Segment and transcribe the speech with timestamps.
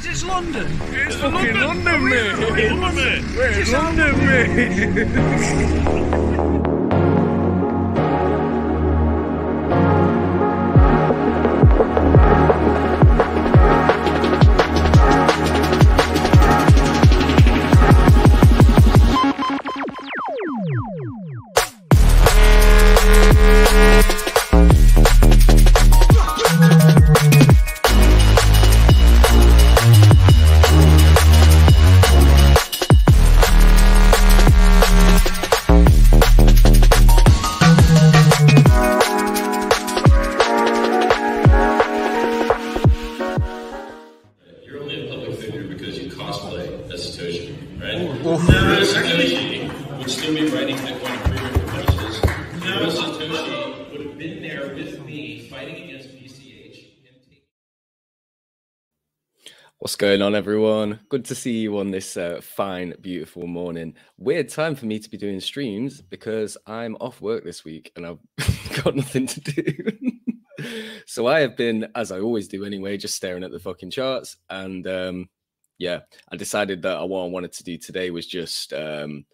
[0.00, 0.66] Is this London?
[0.92, 2.70] It's fucking London, mate.
[2.70, 3.58] London, mate.
[3.58, 6.20] It's London, mate.
[60.20, 61.00] going on, everyone?
[61.08, 63.94] Good to see you on this uh, fine, beautiful morning.
[64.18, 68.04] Weird time for me to be doing streams because I'm off work this week and
[68.04, 68.18] I've
[68.84, 69.74] got nothing to do.
[71.06, 74.36] so I have been, as I always do anyway, just staring at the fucking charts.
[74.50, 75.30] And um,
[75.78, 79.24] yeah, I decided that what I wanted to do today was just um,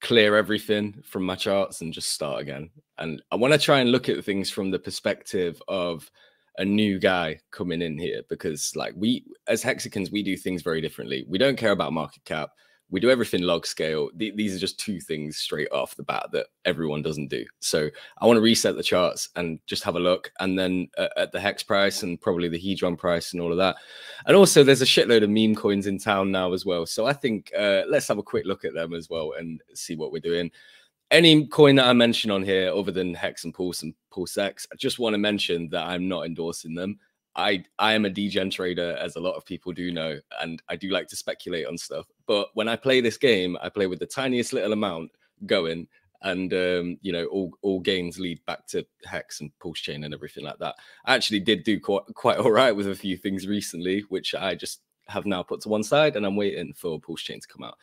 [0.00, 2.70] clear everything from my charts and just start again.
[2.96, 6.10] And I want to try and look at things from the perspective of
[6.58, 10.80] a new guy coming in here because like we as hexicans we do things very
[10.80, 11.24] differently.
[11.28, 12.50] We don't care about market cap.
[12.90, 14.10] We do everything log scale.
[14.18, 17.46] Th- these are just two things straight off the bat that everyone doesn't do.
[17.60, 17.88] So
[18.20, 21.32] i want to reset the charts and just have a look and then uh, at
[21.32, 23.76] the hex price and probably the hedron price and all of that.
[24.26, 26.84] And also there's a shitload of meme coins in town now as well.
[26.84, 29.96] So i think uh, let's have a quick look at them as well and see
[29.96, 30.50] what we're doing
[31.12, 34.66] any coin that I mention on here, other than Hex and Pulse and Pulse X,
[34.72, 36.98] I just want to mention that I'm not endorsing them.
[37.36, 40.76] I I am a degen trader, as a lot of people do know, and I
[40.76, 42.06] do like to speculate on stuff.
[42.26, 45.12] But when I play this game, I play with the tiniest little amount
[45.46, 45.86] going,
[46.22, 50.14] and um, you know, all all gains lead back to Hex and Pulse Chain and
[50.14, 50.74] everything like that.
[51.04, 54.54] I actually did do quite quite all right with a few things recently, which I
[54.54, 57.64] just have now put to one side, and I'm waiting for Pulse Chain to come
[57.64, 57.76] out.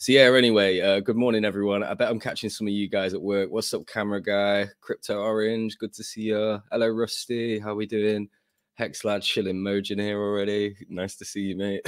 [0.00, 1.82] So yeah, anyway, uh, good morning, everyone.
[1.82, 3.50] I bet I'm catching some of you guys at work.
[3.50, 4.68] What's up, camera guy?
[4.80, 6.62] Crypto Orange, good to see you.
[6.70, 7.58] Hello, Rusty.
[7.58, 8.28] How we doing?
[8.74, 10.76] Hex lad, chilling Mojin here already.
[10.88, 11.82] Nice to see you, mate.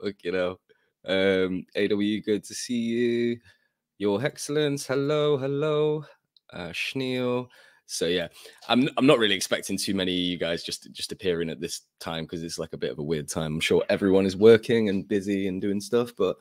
[0.00, 0.58] Look, you know.
[1.06, 3.38] Um, AW, good to see you.
[3.98, 4.84] Your excellence.
[4.84, 6.06] Hello, hello.
[6.52, 7.46] Uh, Schneel.
[7.90, 8.28] So yeah,
[8.68, 11.80] I'm I'm not really expecting too many of you guys just just appearing at this
[12.00, 13.54] time because it's like a bit of a weird time.
[13.54, 16.36] I'm sure everyone is working and busy and doing stuff, but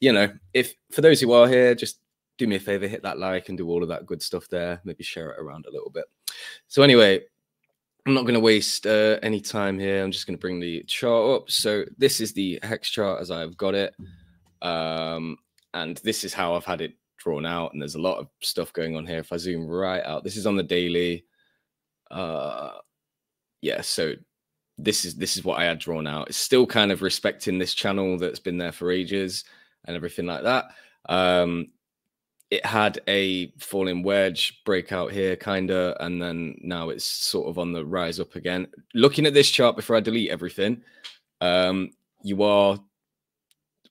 [0.00, 2.00] you know, if for those who are here, just
[2.38, 4.80] do me a favor, hit that like and do all of that good stuff there.
[4.84, 6.06] Maybe share it around a little bit.
[6.66, 7.20] So anyway,
[8.06, 10.02] I'm not going to waste uh, any time here.
[10.02, 11.50] I'm just going to bring the chart up.
[11.50, 13.94] So this is the hex chart as I've got it,
[14.62, 15.36] um,
[15.74, 16.94] and this is how I've had it
[17.26, 19.18] drawn out and there's a lot of stuff going on here.
[19.18, 21.24] If i zoom right out this is on the daily.
[22.08, 22.70] Uh
[23.62, 24.12] yeah so
[24.78, 26.28] this is this is what i had drawn out.
[26.28, 29.44] It's still kind of respecting this channel that's been there for ages
[29.86, 30.66] and everything like that.
[31.08, 31.72] Um
[32.52, 37.58] it had a falling wedge breakout here kind of and then now it's sort of
[37.58, 38.68] on the rise up again.
[38.94, 40.80] Looking at this chart before i delete everything
[41.40, 41.90] um
[42.22, 42.78] you are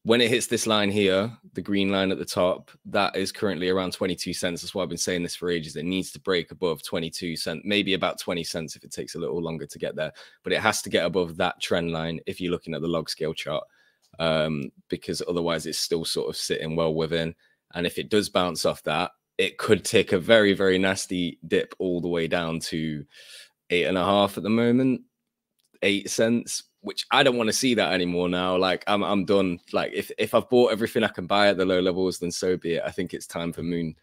[0.05, 3.69] when it hits this line here, the green line at the top, that is currently
[3.69, 4.61] around 22 cents.
[4.61, 5.75] That's why I've been saying this for ages.
[5.75, 9.17] It needs to break above 22 cents, maybe about 20 cents if it takes a
[9.17, 10.11] little longer to get there.
[10.44, 13.09] But it has to get above that trend line if you're looking at the log
[13.09, 13.63] scale chart,
[14.19, 17.33] um, because otherwise it's still sort of sitting well within.
[17.73, 21.73] And if it does bounce off that, it could take a very, very nasty dip
[21.79, 23.03] all the way down to
[23.71, 25.01] eight and a half at the moment,
[25.81, 28.56] eight cents, which I don't want to see that anymore now.
[28.56, 29.59] Like I'm I'm done.
[29.73, 32.57] Like if if I've bought everything I can buy at the low levels, then so
[32.57, 32.84] be it.
[32.85, 33.96] I think it's time for Moon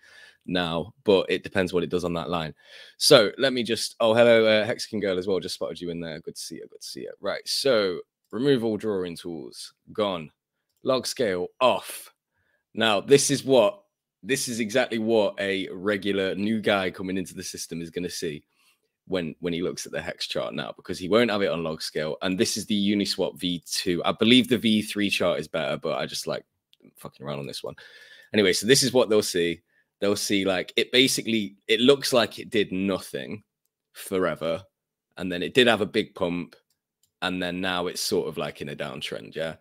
[0.46, 2.52] now, but it depends what it does on that line.
[2.96, 5.38] So let me just oh hello uh, Hexagon girl as well.
[5.38, 6.18] Just spotted you in there.
[6.18, 6.66] Good to see you.
[6.68, 7.12] Good to see you.
[7.20, 7.46] Right.
[7.46, 8.00] So
[8.32, 9.74] remove all drawing tools.
[9.92, 10.30] Gone.
[10.82, 12.12] Log scale off.
[12.74, 13.80] Now this is what
[14.24, 18.10] this is exactly what a regular new guy coming into the system is going to
[18.10, 18.42] see
[19.06, 21.62] when when he looks at the hex chart now because he won't have it on
[21.62, 22.16] log scale.
[22.22, 26.06] And this is the uniswap v2 i believe the v3 chart is better but i
[26.06, 26.44] just like
[26.96, 27.74] fucking around on this one.
[28.32, 29.60] Anyway so this is what they'll see.
[30.00, 33.42] They'll see like it basically it looks like it did nothing
[33.92, 34.62] forever
[35.16, 36.56] and then it did have a big pump
[37.20, 39.56] and then now it's sort of like in a downtrend yeah?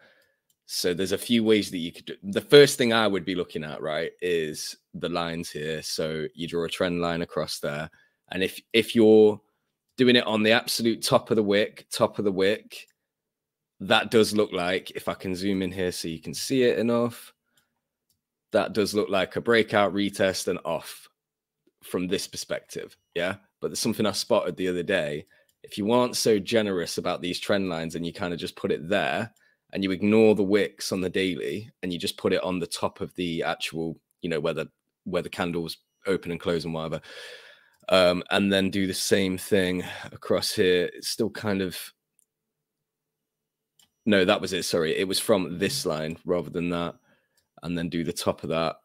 [0.66, 2.16] So there's a few ways that you could do.
[2.24, 5.82] the first thing i would be looking at right is the lines here.
[5.82, 7.90] So you draw a trend line across there
[8.31, 9.39] and if if you're
[9.98, 12.88] doing it on the absolute top of the wick, top of the wick,
[13.81, 16.80] that does look like if I can zoom in here so you can see it
[16.80, 17.33] enough.
[18.51, 21.10] That does look like a breakout retest and off
[21.83, 22.95] from this perspective.
[23.16, 23.36] Yeah.
[23.60, 25.25] But there's something I spotted the other day.
[25.63, 28.72] If you aren't so generous about these trend lines and you kind of just put
[28.72, 29.31] it there
[29.74, 32.68] and you ignore the wicks on the daily and you just put it on the
[32.68, 34.69] top of the actual, you know, where the
[35.06, 37.01] where the candles open and close and whatever.
[37.89, 40.89] Um, and then do the same thing across here.
[40.94, 41.78] It's still kind of
[44.06, 44.63] no, that was it.
[44.63, 46.95] Sorry, it was from this line rather than that,
[47.63, 48.78] and then do the top of that.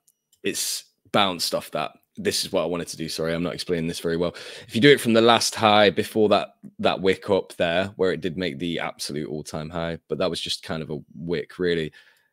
[0.43, 3.09] It's bounced off that this is what I wanted to do.
[3.09, 4.35] Sorry, I'm not explaining this very well.
[4.67, 8.13] If you do it from the last high before that that wick up there, where
[8.13, 11.59] it did make the absolute all-time high, but that was just kind of a wick,
[11.59, 11.93] really.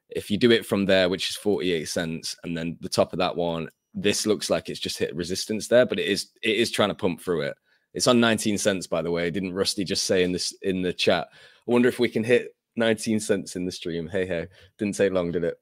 [0.10, 3.20] If you do it from there, which is 48 cents, and then the top of
[3.20, 6.72] that one, this looks like it's just hit resistance there, but it is it is
[6.72, 7.56] trying to pump through it.
[7.94, 9.30] It's on 19 cents, by the way.
[9.30, 11.28] Didn't Rusty just say in this in the chat?
[11.32, 14.08] I wonder if we can hit 19 cents in the stream.
[14.08, 14.48] Hey, hey,
[14.78, 15.58] didn't take long, did it?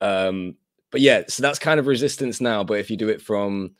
[0.00, 0.56] Um,
[0.90, 2.64] but yeah, so that's kind of resistance now.
[2.64, 3.74] But if you do it from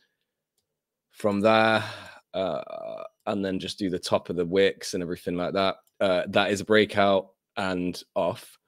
[1.10, 1.82] from there,
[2.34, 6.22] uh, and then just do the top of the wicks and everything like that, uh,
[6.28, 8.58] that is a breakout and off.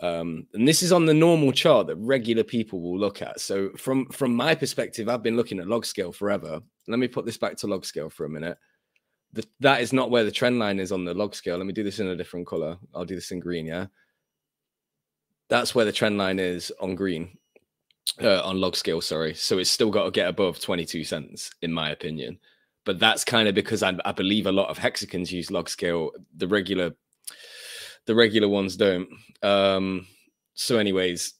[0.00, 3.38] Um, and this is on the normal chart that regular people will look at.
[3.40, 6.60] So from from my perspective, I've been looking at log scale forever.
[6.88, 8.56] Let me put this back to log scale for a minute.
[9.32, 11.56] The, that is not where the trend line is on the log scale.
[11.56, 12.78] Let me do this in a different color.
[12.94, 13.66] I'll do this in green.
[13.66, 13.86] Yeah.
[15.48, 17.36] That's where the trend line is on green,
[18.22, 19.00] uh, on log scale.
[19.00, 19.34] Sorry.
[19.34, 22.38] So it's still got to get above 22 cents, in my opinion.
[22.84, 26.10] But that's kind of because I, I believe a lot of hexagons use log scale.
[26.36, 26.92] The regular,
[28.06, 29.08] the regular ones don't.
[29.42, 30.06] Um,
[30.54, 31.34] so, anyways,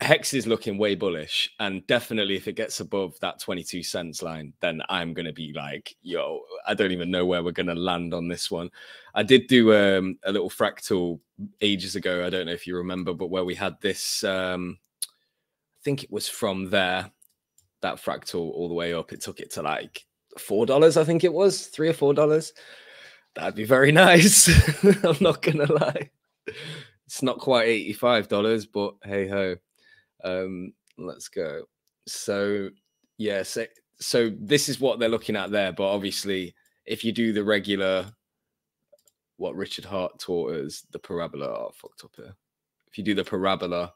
[0.00, 4.52] Hex is looking way bullish, and definitely if it gets above that 22 cents line,
[4.60, 8.28] then I'm gonna be like, yo, I don't even know where we're gonna land on
[8.28, 8.70] this one.
[9.14, 11.18] I did do um, a little fractal
[11.62, 12.26] ages ago.
[12.26, 16.10] I don't know if you remember, but where we had this, um, I think it
[16.10, 17.10] was from there,
[17.80, 19.12] that fractal all the way up.
[19.14, 20.04] It took it to like
[20.38, 22.52] four dollars, I think it was three or four dollars.
[23.34, 24.48] That'd be very nice.
[25.04, 26.10] I'm not gonna lie.
[27.06, 29.56] It's not quite $85, but hey ho.
[30.22, 31.64] Um, let's go.
[32.06, 32.70] So
[33.18, 33.66] yeah, so,
[34.00, 35.72] so this is what they're looking at there.
[35.72, 36.54] But obviously,
[36.86, 38.06] if you do the regular,
[39.36, 41.46] what Richard Heart taught us, the parabola.
[41.46, 42.34] Oh, fucked up here.
[42.88, 43.92] If you do the parabola,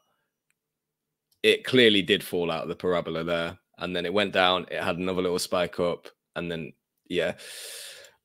[1.43, 4.65] it clearly did fall out of the parabola there, and then it went down.
[4.71, 6.73] It had another little spike up, and then
[7.07, 7.33] yeah.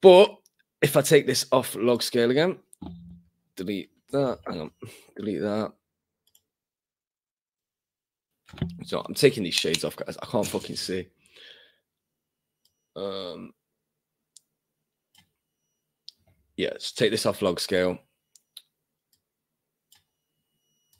[0.01, 0.37] But
[0.83, 2.59] if I take this off log scale again,
[3.57, 4.39] delete that.
[4.47, 4.71] Hang on,
[5.17, 5.73] delete that.
[8.85, 10.17] So I'm taking these shades off, guys.
[10.21, 11.09] I can't fucking see.
[12.97, 13.53] Um,
[16.57, 17.99] yeah, let's take this off log scale.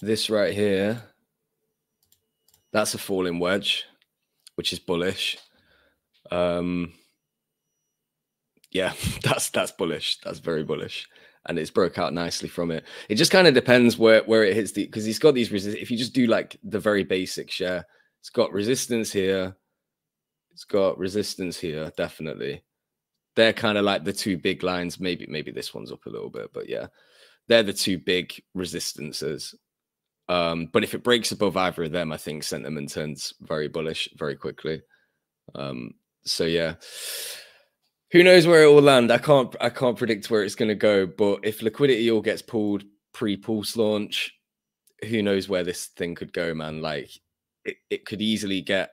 [0.01, 1.03] This right here,
[2.73, 3.85] that's a falling wedge,
[4.55, 5.37] which is bullish.
[6.31, 6.93] Um,
[8.71, 10.19] yeah, that's that's bullish.
[10.21, 11.09] That's very bullish
[11.47, 12.85] and it's broke out nicely from it.
[13.09, 15.79] It just kind of depends where where it hits the because he's got these resist.
[15.79, 17.87] If you just do like the very basic share,
[18.21, 19.57] it's got resistance here,
[20.53, 22.63] it's got resistance here, definitely.
[23.37, 25.01] They're kind of like the two big lines.
[25.01, 26.87] Maybe maybe this one's up a little bit, but yeah,
[27.49, 29.55] they're the two big resistances.
[30.29, 34.09] Um, but if it breaks above either of them, I think sentiment turns very bullish
[34.15, 34.81] very quickly.
[35.57, 36.75] Um, so yeah
[38.13, 39.11] who knows where it will land?
[39.11, 41.07] I can't I can't predict where it's going to go.
[41.07, 44.35] But if liquidity all gets pulled pre pulse launch,
[45.09, 46.83] who knows where this thing could go, man?
[46.83, 47.11] Like
[47.65, 48.91] it, it could easily get.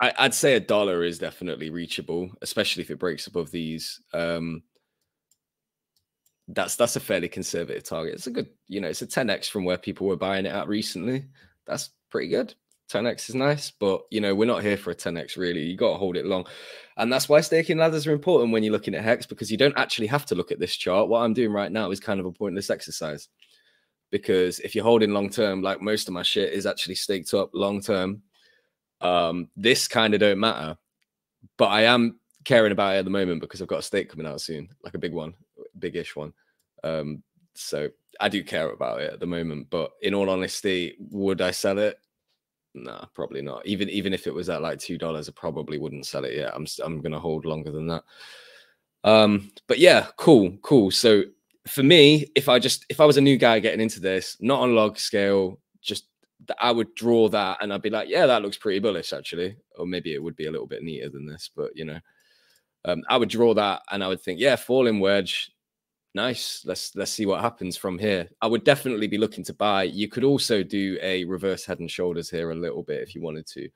[0.00, 4.00] I, would say a dollar is definitely reachable, especially if it breaks above these.
[4.14, 4.62] Um,
[6.46, 8.14] that's that's a fairly conservative target.
[8.14, 10.68] It's a good, you know, it's a 10x from where people were buying it at
[10.68, 11.26] recently.
[11.66, 12.54] That's pretty good.
[12.88, 15.62] 10x is nice, but you know, we're not here for a 10x really.
[15.62, 16.46] You got to hold it long.
[16.96, 19.76] And that's why staking ladders are important when you're looking at Hex because you don't
[19.76, 21.08] actually have to look at this chart.
[21.08, 23.28] What I'm doing right now is kind of a pointless exercise
[24.10, 27.50] because if you're holding long term, like most of my shit is actually staked up
[27.52, 28.22] long term,
[29.00, 30.76] um, this kind of don't matter.
[31.56, 34.26] But I am caring about it at the moment because I've got a stake coming
[34.26, 35.34] out soon, like a big one,
[35.78, 36.32] big-ish one.
[36.82, 37.22] Um,
[37.54, 37.88] so
[38.20, 39.68] I do care about it at the moment.
[39.70, 41.98] But in all honesty, would I sell it?
[42.84, 43.66] Nah, probably not.
[43.66, 46.52] Even even if it was at like two dollars, I probably wouldn't sell it yet.
[46.54, 48.04] I'm I'm gonna hold longer than that.
[49.04, 50.90] Um, but yeah, cool, cool.
[50.90, 51.24] So
[51.66, 54.60] for me, if I just if I was a new guy getting into this, not
[54.60, 56.06] on log scale, just
[56.60, 59.56] I would draw that and I'd be like, yeah, that looks pretty bullish actually.
[59.76, 61.98] Or maybe it would be a little bit neater than this, but you know,
[62.84, 65.50] um, I would draw that and I would think, yeah, falling wedge,
[66.18, 66.64] nice.
[66.66, 68.28] Let's let's see what happens from here.
[68.42, 69.84] I would definitely be looking to buy.
[69.84, 73.22] You could also do a reverse head and shoulders here a little bit if you
[73.22, 73.68] wanted to.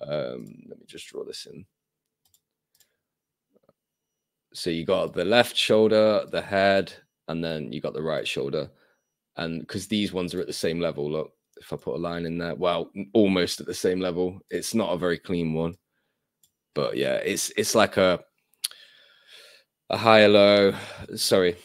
[0.00, 1.66] Um, let me just draw this in.
[4.54, 6.92] So you got the left shoulder, the head,
[7.26, 8.70] and then you got the right shoulder.
[9.36, 12.24] And because these ones are at the same level, look, if I put a line
[12.24, 14.40] in there, well, almost at the same level.
[14.48, 15.74] It's not a very clean one,
[16.74, 18.20] but yeah, it's it's like a
[19.90, 20.72] a higher low.
[21.16, 21.56] Sorry,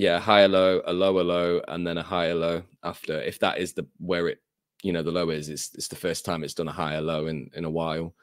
[0.00, 3.20] yeah, higher low, a lower low, and then a higher low after.
[3.20, 4.38] If that is the where it,
[4.82, 7.26] you know, the low is, it's it's the first time it's done a higher low
[7.26, 8.14] in in a while.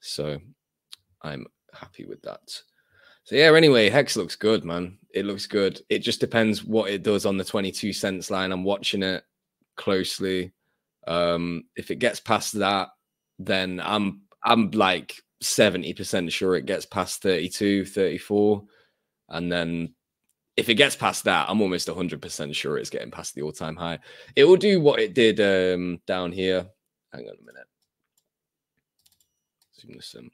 [0.00, 0.40] So
[1.22, 2.40] I'm happy with that.
[3.22, 4.98] So yeah, anyway, Hex looks good, man.
[5.14, 5.80] It looks good.
[5.88, 8.50] It just depends what it does on the 22 cents line.
[8.50, 9.22] I'm watching it
[9.76, 10.50] closely.
[11.06, 12.88] Um, if it gets past that,
[13.38, 18.64] then I'm I'm like 70% sure it gets past 32, 34.
[19.28, 19.94] And then
[20.56, 23.98] if it gets past that, I'm almost 100% sure it's getting past the all-time high.
[24.36, 26.66] It will do what it did um, down here.
[27.12, 27.66] Hang on a minute.
[29.78, 30.30] Zoom this in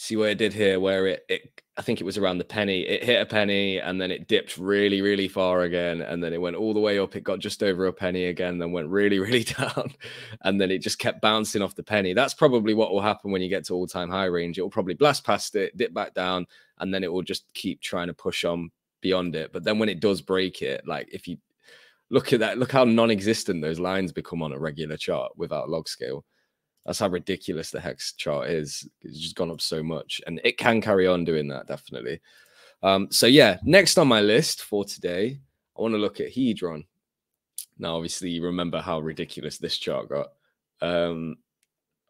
[0.00, 2.82] see what it did here where it, it i think it was around the penny
[2.82, 6.40] it hit a penny and then it dipped really really far again and then it
[6.40, 9.18] went all the way up it got just over a penny again then went really
[9.18, 9.92] really down
[10.42, 13.42] and then it just kept bouncing off the penny that's probably what will happen when
[13.42, 16.46] you get to all-time high range it will probably blast past it dip back down
[16.78, 19.88] and then it will just keep trying to push on beyond it but then when
[19.88, 21.36] it does break it like if you
[22.10, 25.88] look at that look how non-existent those lines become on a regular chart without log
[25.88, 26.24] scale
[26.88, 28.88] that's how ridiculous the hex chart is.
[29.02, 32.18] It's just gone up so much, and it can carry on doing that definitely.
[32.82, 35.38] Um, so yeah, next on my list for today,
[35.76, 36.86] I want to look at Hedron.
[37.78, 40.28] Now, obviously, you remember how ridiculous this chart got.
[40.80, 41.36] Um,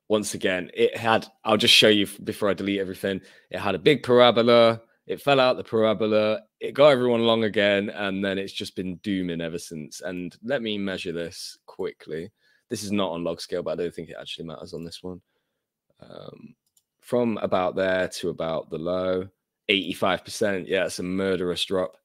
[0.07, 1.27] once again, it had.
[1.45, 3.21] I'll just show you before I delete everything.
[3.51, 4.81] It had a big parabola.
[5.09, 6.43] It fell out the parabola.
[6.61, 10.03] It got everyone along again, and then it's just been dooming ever since.
[10.03, 12.31] And let me measure this quickly.
[12.69, 15.03] This is not on log scale, but I don't think it actually matters on this
[15.03, 15.23] one.
[16.01, 16.55] Um,
[17.01, 19.27] from about there to about the low,
[19.71, 20.69] 85%.
[20.69, 21.97] Yeah, it's a murderous drop.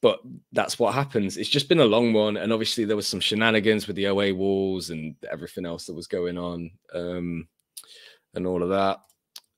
[0.00, 0.20] But
[0.52, 1.36] that's what happens.
[1.36, 2.38] It's just been a long one.
[2.38, 6.06] And obviously, there was some shenanigans with the OA walls and everything else that was
[6.06, 7.48] going on um,
[8.32, 9.00] and all of that.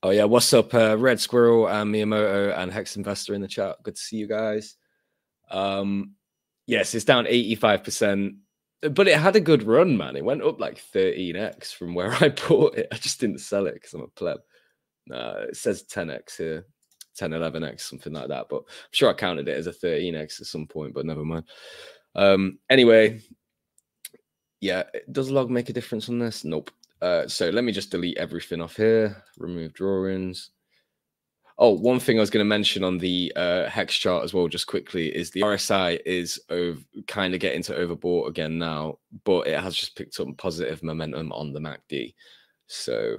[0.03, 0.25] Oh, yeah.
[0.25, 3.77] What's up, uh, Red Squirrel and Miyamoto and Hex Investor in the chat?
[3.83, 4.77] Good to see you guys.
[5.51, 6.13] Um,
[6.67, 8.37] yes, it's down 85%
[8.83, 10.17] but it had a good run, man.
[10.17, 12.89] It went up like 13x from where I bought it.
[12.91, 14.39] I just didn't sell it because I'm a pleb.
[15.13, 16.67] Uh, it says 10x here,
[17.17, 18.47] 10, 11x, something like that.
[18.49, 21.45] But I'm sure I counted it as a 13x at some point, but never mind.
[22.15, 23.21] Um, anyway,
[24.61, 26.45] yeah, does log make a difference on this?
[26.45, 26.71] Nope.
[27.03, 30.51] Uh, so let me just delete everything off here, remove drawings.
[31.59, 34.49] Oh, one thing I was going to mention on the uh, hex chart as well,
[34.49, 36.41] just quickly, is the RSI is
[37.07, 41.33] kind of getting to overbought again now, but it has just picked up positive momentum
[41.33, 42.15] on the MACD,
[42.67, 43.17] so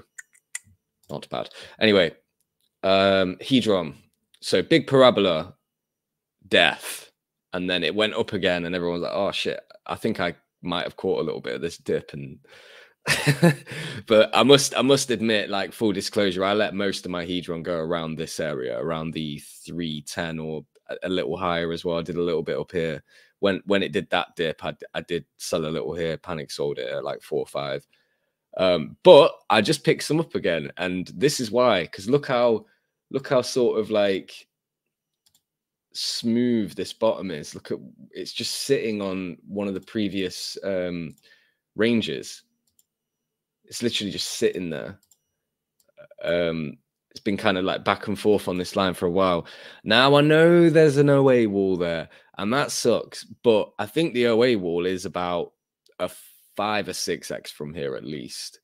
[1.11, 1.49] not bad.
[1.79, 2.15] Anyway,
[2.81, 3.93] um, Hedron,
[4.41, 5.53] so big parabola,
[6.47, 7.11] death,
[7.53, 10.35] and then it went up again, and everyone was like, "Oh shit, I think I
[10.63, 12.39] might have caught a little bit of this dip," and
[14.07, 17.63] but I must I must admit, like full disclosure, I let most of my hedron
[17.63, 20.65] go around this area, around the 310 or
[21.03, 21.97] a, little higher as well.
[21.97, 23.03] I did a little bit up here.
[23.39, 26.77] When when it did that dip, I, I did sell a little here, panic sold
[26.77, 27.85] it at like four or five.
[28.57, 32.65] Um, but I just picked some up again, and this is why, because look how
[33.09, 34.47] look how sort of like
[35.93, 37.55] smooth this bottom is.
[37.55, 37.79] Look at
[38.11, 41.15] it's just sitting on one of the previous um
[41.75, 42.43] ranges
[43.71, 44.99] it's literally just sitting there.
[46.21, 46.77] Um,
[47.11, 49.47] it's been kind of like back and forth on this line for a while.
[49.85, 53.23] Now I know there's an OA wall there, and that sucks.
[53.23, 55.53] But I think the OA wall is about
[55.99, 56.11] a
[56.57, 58.59] five or six X from here at least.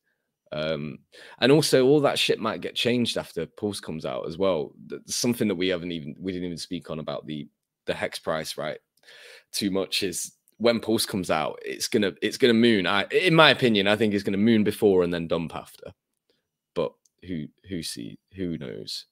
[0.52, 0.98] Um,
[1.40, 4.72] and also all that shit might get changed after Pulse comes out as well.
[4.88, 7.48] That's something that we haven't even we didn't even speak on about the
[7.86, 8.78] the hex price, right?
[9.52, 12.86] Too much is when Pulse comes out, it's gonna it's gonna moon.
[12.86, 15.92] I, in my opinion, I think it's gonna moon before and then dump after.
[16.74, 16.92] But
[17.26, 19.06] who who see who knows?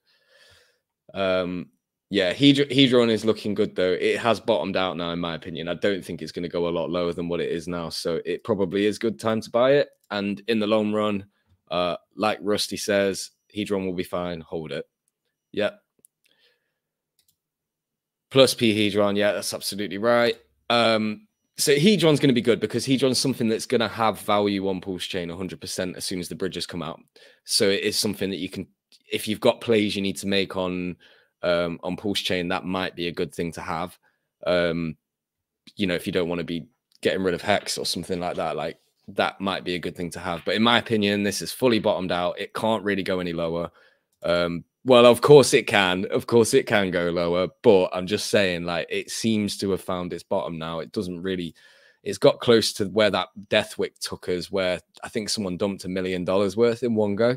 [1.15, 1.71] Um,
[2.11, 3.93] yeah, Hedron is looking good though.
[3.93, 5.69] It has bottomed out now, in my opinion.
[5.69, 7.89] I don't think it's going to go a lot lower than what it is now.
[7.89, 9.89] So it probably is good time to buy it.
[10.11, 11.27] And in the long run,
[11.69, 14.41] uh, like Rusty says, Hedron will be fine.
[14.41, 14.85] Hold it.
[15.51, 15.81] Yep.
[18.31, 19.17] Plus P Hedron.
[19.17, 20.37] Yeah, that's absolutely right.
[20.71, 21.27] Um,
[21.59, 24.81] so Hedron's going to be good because Hedron's something that's going to have value on
[24.81, 27.01] Pulse Chain 100% as soon as the bridges come out.
[27.45, 28.67] So it is something that you can,
[29.11, 30.97] if you've got plays you need to make on
[31.43, 33.99] um, on Pulse Chain, that might be a good thing to have.
[34.47, 34.97] Um,
[35.77, 36.67] you know, if you don't want to be
[37.01, 40.11] getting rid of hex or something like that, like that might be a good thing
[40.11, 40.43] to have.
[40.45, 42.39] But in my opinion, this is fully bottomed out.
[42.39, 43.71] It can't really go any lower.
[44.23, 46.07] Um, well, of course it can.
[46.13, 49.81] Of course it can go lower, but I'm just saying, like, it seems to have
[49.81, 50.79] found its bottom now.
[50.79, 51.55] It doesn't really.
[52.05, 55.89] It's got close to where that Deathwick took us, where I think someone dumped a
[55.89, 57.37] million dollars worth in one go.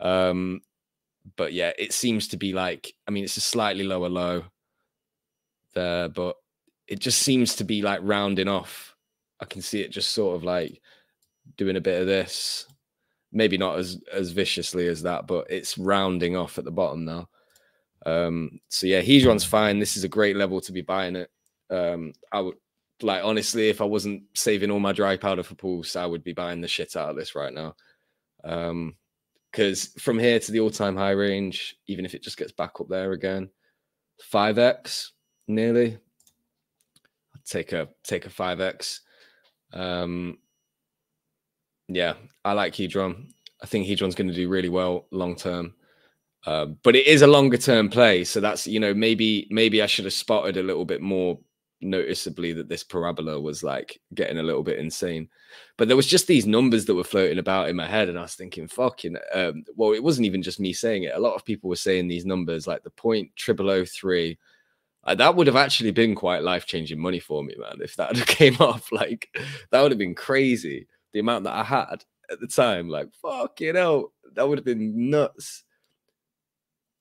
[0.00, 0.60] Um,
[1.36, 2.92] but yeah, it seems to be like.
[3.06, 4.44] I mean, it's a slightly lower low
[5.74, 6.34] there, but
[6.88, 8.96] it just seems to be like rounding off.
[9.38, 10.82] I can see it just sort of like
[11.56, 12.66] doing a bit of this
[13.32, 17.28] maybe not as as viciously as that, but it's rounding off at the bottom now.
[18.04, 19.78] Um, so yeah, Hedron's fine.
[19.78, 21.30] This is a great level to be buying it.
[21.70, 22.56] Um, I would
[23.00, 26.32] like honestly, if I wasn't saving all my dry powder for pulse, I would be
[26.32, 27.74] buying the shit out of this right now.
[28.44, 28.96] Um,
[29.50, 32.88] because from here to the all-time high range, even if it just gets back up
[32.88, 33.50] there again,
[34.32, 35.10] 5x
[35.46, 35.98] nearly.
[37.34, 39.00] I'd take a take a 5x.
[39.74, 40.38] Um,
[41.94, 43.30] yeah, I like Hedron.
[43.62, 45.74] I think Hedron's going to do really well long term.
[46.44, 49.86] Uh, but it is a longer term play, so that's you know maybe maybe I
[49.86, 51.38] should have spotted a little bit more
[51.80, 55.28] noticeably that this parabola was like getting a little bit insane.
[55.76, 58.22] But there was just these numbers that were floating about in my head, and I
[58.22, 61.14] was thinking, "Fucking." Um, well, it wasn't even just me saying it.
[61.14, 64.38] A lot of people were saying these numbers, like the point triple o three.
[65.04, 67.78] Uh, that would have actually been quite life changing money for me, man.
[67.80, 69.28] If that came off, like
[69.70, 73.60] that would have been crazy the amount that I had at the time, like fuck
[73.60, 75.64] you know, that would have been nuts.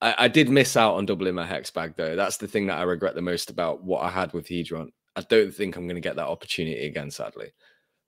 [0.01, 2.15] I, I did miss out on doubling my hex bag though.
[2.15, 4.89] That's the thing that I regret the most about what I had with Hedron.
[5.15, 7.51] I don't think I'm going to get that opportunity again, sadly.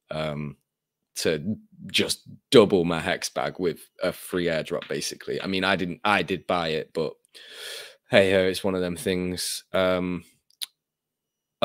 [0.10, 0.58] Um,
[1.16, 1.58] to
[1.88, 5.42] just double my hex bag with a free airdrop, basically.
[5.42, 7.14] I mean, I didn't, I did buy it, but
[8.10, 9.64] hey, it's one of them things.
[9.74, 10.24] Um,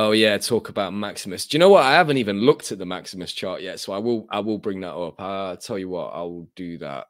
[0.01, 1.45] Oh yeah, talk about Maximus.
[1.45, 1.83] Do you know what?
[1.83, 4.29] I haven't even looked at the Maximus chart yet, so I will.
[4.31, 5.21] I will bring that up.
[5.21, 6.11] I'll tell you what.
[6.15, 7.09] I will do that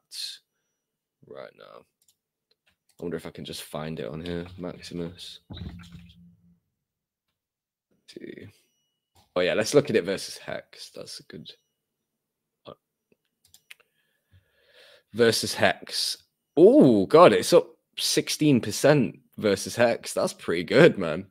[1.26, 1.84] right now.
[1.84, 5.40] I wonder if I can just find it on here, Maximus.
[9.36, 10.90] Oh yeah, let's look at it versus Hex.
[10.94, 11.52] That's a good.
[15.12, 16.16] Versus Hex.
[16.56, 20.14] Oh god, it's up sixteen percent versus Hex.
[20.14, 21.26] That's pretty good, man.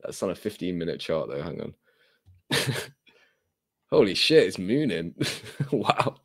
[0.00, 1.42] That's on a 15 minute chart though.
[1.42, 1.74] Hang on.
[3.90, 5.14] Holy shit, it's mooning.
[5.72, 6.16] wow.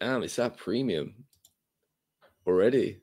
[0.00, 1.24] Damn, it's that premium
[2.46, 3.00] already.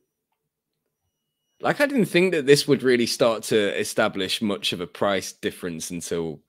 [1.59, 5.33] Like, I didn't think that this would really start to establish much of a price
[5.33, 6.41] difference until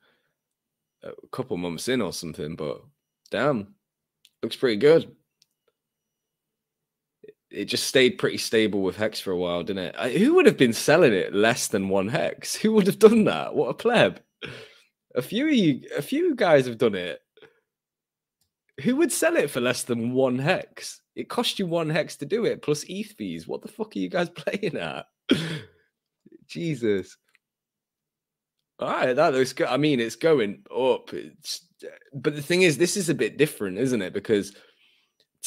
[1.02, 2.82] a couple months in or something, but
[3.30, 3.74] damn,
[4.42, 5.15] looks pretty good
[7.56, 9.94] it just stayed pretty stable with hex for a while, didn't it?
[9.98, 12.54] I, who would have been selling it less than one hex?
[12.66, 13.54] Who would have done that?
[13.54, 14.20] What a pleb!
[15.14, 17.20] A few of you, a few guys have done it.
[18.82, 21.00] Who would sell it for less than one hex?
[21.14, 23.48] It cost you one hex to do it plus ETH fees.
[23.48, 25.06] What the fuck are you guys playing at?
[26.46, 27.16] Jesus.
[28.78, 29.68] All right, that looks good.
[29.68, 31.14] I mean, it's going up.
[31.14, 31.66] It's,
[32.12, 34.12] but the thing is, this is a bit different, isn't it?
[34.12, 34.54] Because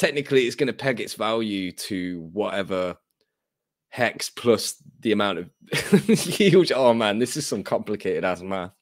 [0.00, 2.96] technically it's going to peg its value to whatever
[3.90, 5.50] hex plus the amount of
[6.08, 6.72] huge.
[6.74, 8.72] Oh man, this is some complicated ass math.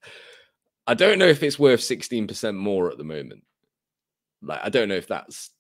[0.87, 3.43] I don't know if it's worth 16% more at the moment.
[4.43, 5.51] Like, I don't know if that's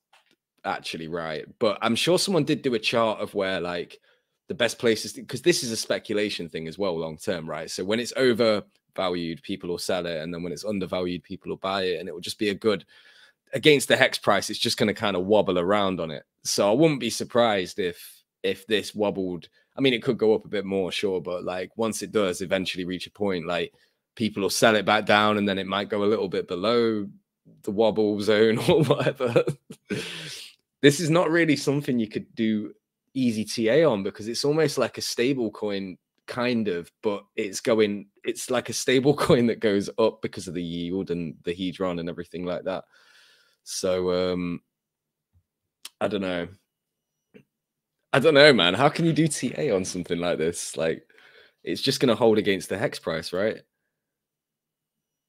[0.65, 3.99] actually right, but I'm sure someone did do a chart of where like
[4.47, 7.69] the best places because this is a speculation thing as well, long term, right?
[7.69, 11.57] So when it's overvalued, people will sell it, and then when it's undervalued, people will
[11.57, 12.85] buy it, and it will just be a good
[13.53, 16.25] against the hex price, it's just going to kind of wobble around on it.
[16.45, 19.49] So I wouldn't be surprised if if this wobbled.
[19.77, 22.41] I mean, it could go up a bit more, sure, but like once it does
[22.41, 23.73] eventually reach a point, like
[24.15, 27.07] people will sell it back down, and then it might go a little bit below
[27.63, 29.45] the wobble zone or whatever.
[30.81, 32.73] this is not really something you could do
[33.15, 38.07] easy TA on because it's almost like a stable coin kind of but it's going
[38.23, 41.99] it's like a stable coin that goes up because of the yield and the hedron
[41.99, 42.85] and everything like that
[43.69, 44.63] so um
[46.01, 46.49] I don't know.
[48.13, 48.73] I don't know, man.
[48.73, 50.77] How can you do TA on something like this?
[50.77, 51.07] Like
[51.63, 53.59] it's just gonna hold against the hex price, right?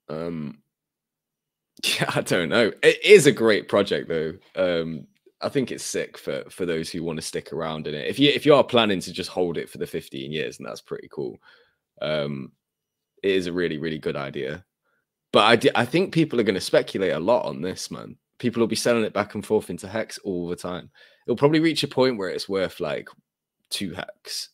[0.08, 0.60] Um
[1.84, 2.71] yeah, I don't know.
[2.82, 4.34] It is a great project though.
[4.56, 5.08] Um
[5.41, 8.08] I think it's sick for for those who want to stick around in it.
[8.08, 10.67] If you if you are planning to just hold it for the 15 years, and
[10.67, 11.38] that's pretty cool.
[12.02, 12.54] Um
[13.21, 14.63] it is a really, really good idea.
[15.34, 18.60] But I, I think people are going to speculate a lot on this, man people
[18.60, 20.89] will be selling it back and forth into hex all the time.
[21.28, 23.10] It'll probably reach a point where it's worth like
[23.69, 24.49] two hex.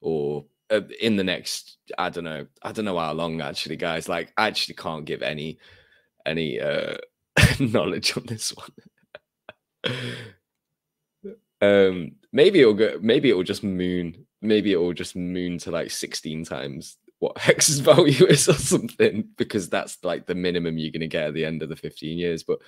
[0.00, 4.08] or uh, in the next i don't know i don't know how long actually guys
[4.08, 5.58] like i actually can't give any
[6.24, 6.96] any uh
[7.60, 8.70] knowledge on this one
[11.60, 16.44] um maybe it'll go maybe it'll just moon maybe it'll just moon to like 16
[16.44, 21.06] times what hex's value is or something because that's like the minimum you're going to
[21.08, 22.58] get at the end of the 15 years but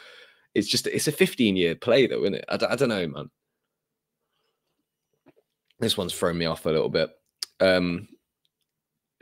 [0.57, 2.45] it's just it's a 15 year play though isn't it?
[2.49, 3.31] I I don't know man.
[5.79, 7.11] This one's thrown me off a little bit.
[7.61, 8.09] Um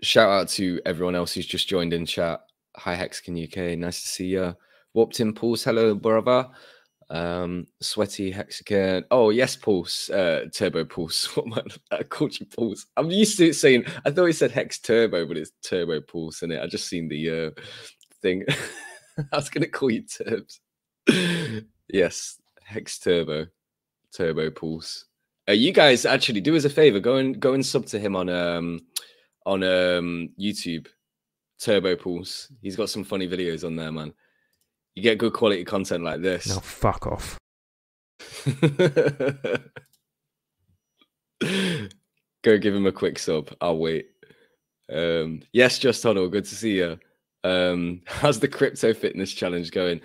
[0.03, 2.41] shout out to everyone else who's just joined in chat.
[2.77, 4.57] Hi hexagon uk nice to see you
[4.95, 6.49] warped impulse hello brother.
[7.11, 9.05] Um sweaty hexagon.
[9.11, 10.11] Oh yes pulse.
[10.11, 11.27] Uh turbo pulse.
[11.37, 12.87] What man i called you pulse?
[12.97, 16.53] I'm used to saying i thought he said hex turbo but it's turbo pulse in
[16.53, 17.61] it i just seen the uh
[18.23, 18.45] thing.
[19.33, 20.61] I was gonna call you turbs
[21.89, 23.47] yes hex turbo
[24.13, 25.05] turbo pulse
[25.49, 28.17] uh, you guys actually do us a favor go and go and sub to him
[28.17, 28.81] on um
[29.45, 30.87] on um youtube
[31.61, 34.13] turbo pulse he's got some funny videos on there man
[34.95, 37.39] you get good quality content like this No, fuck off.
[42.43, 43.51] Go give him a quick sub.
[43.61, 44.07] I'll wait.
[44.93, 46.99] Um, yes, just Tunnel, good to see you.
[47.45, 50.01] Um, how's the crypto fitness challenge going?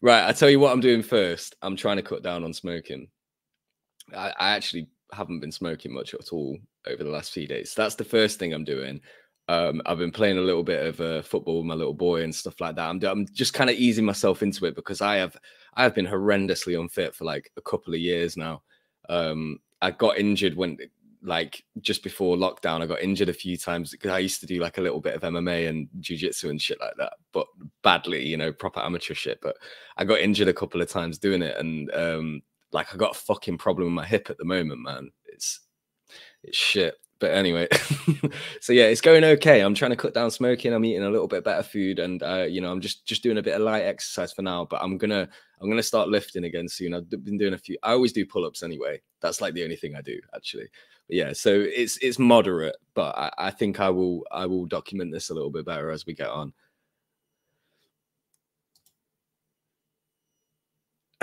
[0.00, 1.54] Right, I tell you what I'm doing first.
[1.60, 3.08] I'm trying to cut down on smoking.
[4.16, 7.74] I, I actually haven't been smoking much at all over the last few days.
[7.76, 9.00] That's the first thing I'm doing.
[9.48, 12.34] Um, I've been playing a little bit of uh, football with my little boy and
[12.34, 12.88] stuff like that.
[12.88, 15.36] I'm, I'm just kind of easing myself into it because I have
[15.74, 18.62] I have been horrendously unfit for like a couple of years now.
[19.08, 20.78] Um, I got injured when
[21.24, 22.82] like just before lockdown.
[22.82, 25.14] I got injured a few times because I used to do like a little bit
[25.14, 27.46] of MMA and jujitsu and shit like that, but
[27.82, 29.40] badly, you know, proper amateur shit.
[29.40, 29.56] But
[29.96, 33.18] I got injured a couple of times doing it, and um, like I got a
[33.18, 35.10] fucking problem with my hip at the moment, man.
[35.24, 35.60] It's
[36.42, 36.94] it's shit.
[37.24, 37.66] But anyway,
[38.60, 39.60] so yeah, it's going okay.
[39.60, 40.74] I'm trying to cut down smoking.
[40.74, 43.38] I'm eating a little bit better food, and uh, you know, I'm just just doing
[43.38, 44.66] a bit of light exercise for now.
[44.66, 45.26] But I'm gonna
[45.58, 46.92] I'm gonna start lifting again soon.
[46.92, 47.78] I've been doing a few.
[47.82, 49.00] I always do pull ups anyway.
[49.22, 50.66] That's like the only thing I do actually.
[51.08, 55.10] But yeah, so it's it's moderate, but I, I think I will I will document
[55.10, 56.52] this a little bit better as we get on.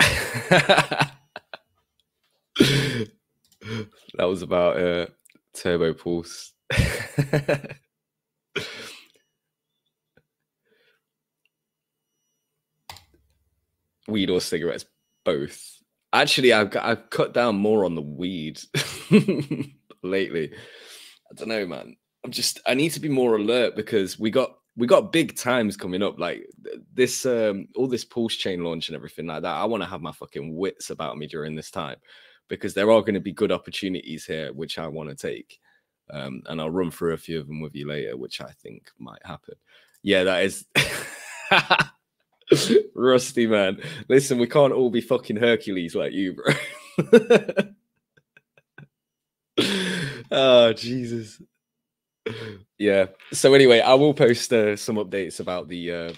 [4.18, 5.06] that was about uh
[5.62, 6.52] turbo pulse.
[14.08, 14.84] Weed or cigarettes
[15.24, 15.78] both.
[16.12, 18.60] Actually i've i've cut down more on the weed
[20.02, 20.52] lately.
[21.30, 21.96] I don't know man.
[22.24, 25.76] I'm just i need to be more alert because we got we got big times
[25.76, 26.46] coming up like
[26.92, 29.54] this um all this pulse chain launch and everything like that.
[29.54, 31.98] I want to have my fucking wits about me during this time
[32.52, 35.58] because there are going to be good opportunities here which i want to take
[36.10, 38.90] um and i'll run through a few of them with you later which i think
[38.98, 39.54] might happen.
[40.02, 40.66] Yeah that is
[42.94, 43.80] rusty man.
[44.08, 46.54] Listen we can't all be fucking hercules like you bro.
[50.30, 51.40] Oh jesus.
[52.78, 53.06] Yeah.
[53.32, 56.12] So anyway i will post uh, some updates about the uh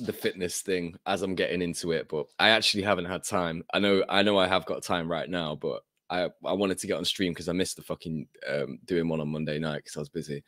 [0.00, 3.62] the fitness thing as i'm getting into it but i actually haven't had time.
[3.72, 6.86] I know i know i have got time right now but i i wanted to
[6.86, 9.96] get on stream because i missed the fucking um doing one on monday night because
[9.96, 10.42] i was busy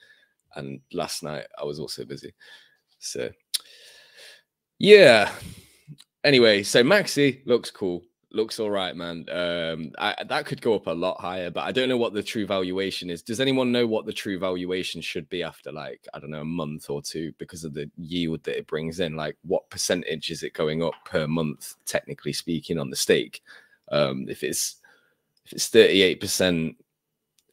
[0.56, 2.34] and last night i was also busy.
[2.98, 3.30] So
[4.78, 5.30] yeah.
[6.24, 8.02] Anyway so maxi looks cool
[8.36, 9.26] looks all right man.
[9.30, 12.22] Um I, that could go up a lot higher but i don't know what the
[12.22, 13.22] true valuation is.
[13.22, 16.44] Does anyone know what the true valuation should be after like i don't know a
[16.44, 19.16] month or two because of the yield that it brings in?
[19.16, 23.42] Like what percentage is it going up per month technically speaking on the stake?
[23.90, 24.76] Um if it's
[25.46, 26.76] if it's 38 percent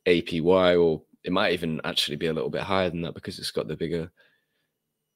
[0.06, 3.52] apy or it might even actually be a little bit higher than that because it's
[3.52, 4.12] got the bigger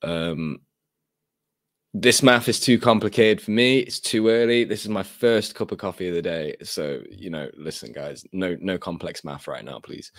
[0.04, 0.62] um
[2.02, 3.80] this math is too complicated for me.
[3.80, 4.64] It's too early.
[4.64, 6.56] This is my first cup of coffee of the day.
[6.62, 10.12] So, you know, listen, guys, no, no complex math right now, please.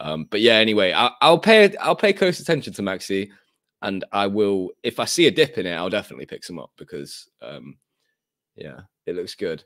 [0.00, 3.30] Um, but yeah, anyway, I, I'll pay I'll pay close attention to Maxi
[3.82, 6.72] and I will if I see a dip in it, I'll definitely pick some up
[6.76, 7.76] because um
[8.56, 9.62] yeah, it looks good.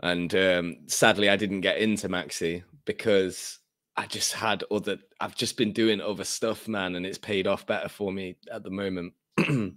[0.00, 3.60] And um sadly I didn't get into Maxi because
[3.96, 7.66] I just had other I've just been doing other stuff, man, and it's paid off
[7.66, 9.14] better for me at the moment.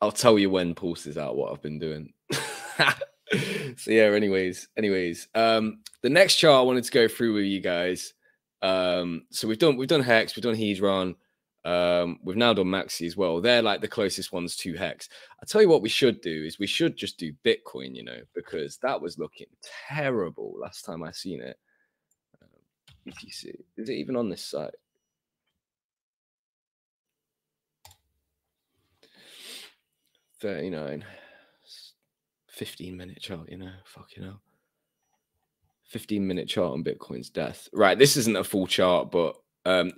[0.00, 2.12] I'll tell you when Pulse is out what I've been doing.
[2.32, 5.28] so yeah, anyways, anyways.
[5.34, 8.14] Um the next chart I wanted to go through with you guys.
[8.62, 11.16] Um so we've done we've done Hex, we've done Hedron,
[11.64, 13.40] um, we've now done Maxi as well.
[13.40, 15.08] They're like the closest ones to Hex.
[15.42, 18.20] I tell you what we should do is we should just do Bitcoin, you know,
[18.34, 19.46] because that was looking
[19.88, 21.58] terrible last time I seen it.
[23.06, 23.54] BTC.
[23.76, 24.74] Is it even on this site?
[30.40, 31.04] Thirty-nine.
[32.60, 34.42] 15 minute chart, you know, fucking hell.
[35.84, 37.68] 15 minute chart on Bitcoin's death.
[37.72, 39.92] Right, this isn't a full chart, but um,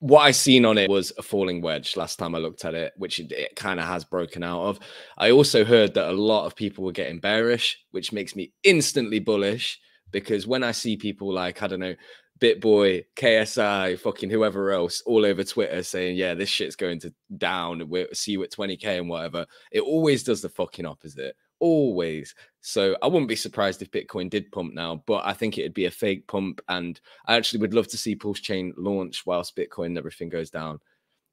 [0.00, 2.92] what I seen on it was a falling wedge last time I looked at it,
[2.96, 4.80] which it, it kind of has broken out of.
[5.16, 9.20] I also heard that a lot of people were getting bearish, which makes me instantly
[9.20, 9.78] bullish
[10.10, 11.94] because when I see people like, I don't know,
[12.40, 17.88] BitBoy, KSI, fucking whoever else all over Twitter saying, yeah, this shit's going to down,
[17.88, 22.34] we'll see you at 20K and whatever, it always does the fucking opposite always.
[22.60, 25.86] So I wouldn't be surprised if Bitcoin did pump now, but I think it'd be
[25.86, 26.60] a fake pump.
[26.68, 30.50] And I actually would love to see Pulse Chain launch whilst Bitcoin and everything goes
[30.50, 30.80] down.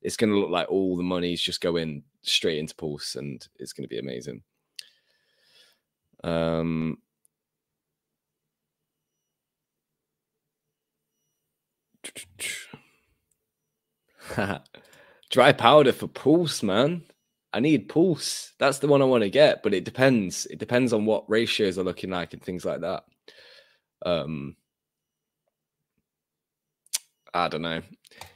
[0.02, 3.74] It's going to look like all the money's just going straight into Pulse, and it's
[3.74, 4.42] going to be amazing.
[6.24, 7.00] Um,
[15.30, 17.04] dry powder for Pulse, man.
[17.56, 18.52] I need pulse.
[18.60, 20.46] That's the one I want to get, but it depends.
[20.48, 23.06] It depends on what ratios are looking like and things like that.
[24.06, 24.58] Um,
[27.34, 27.82] I don't know.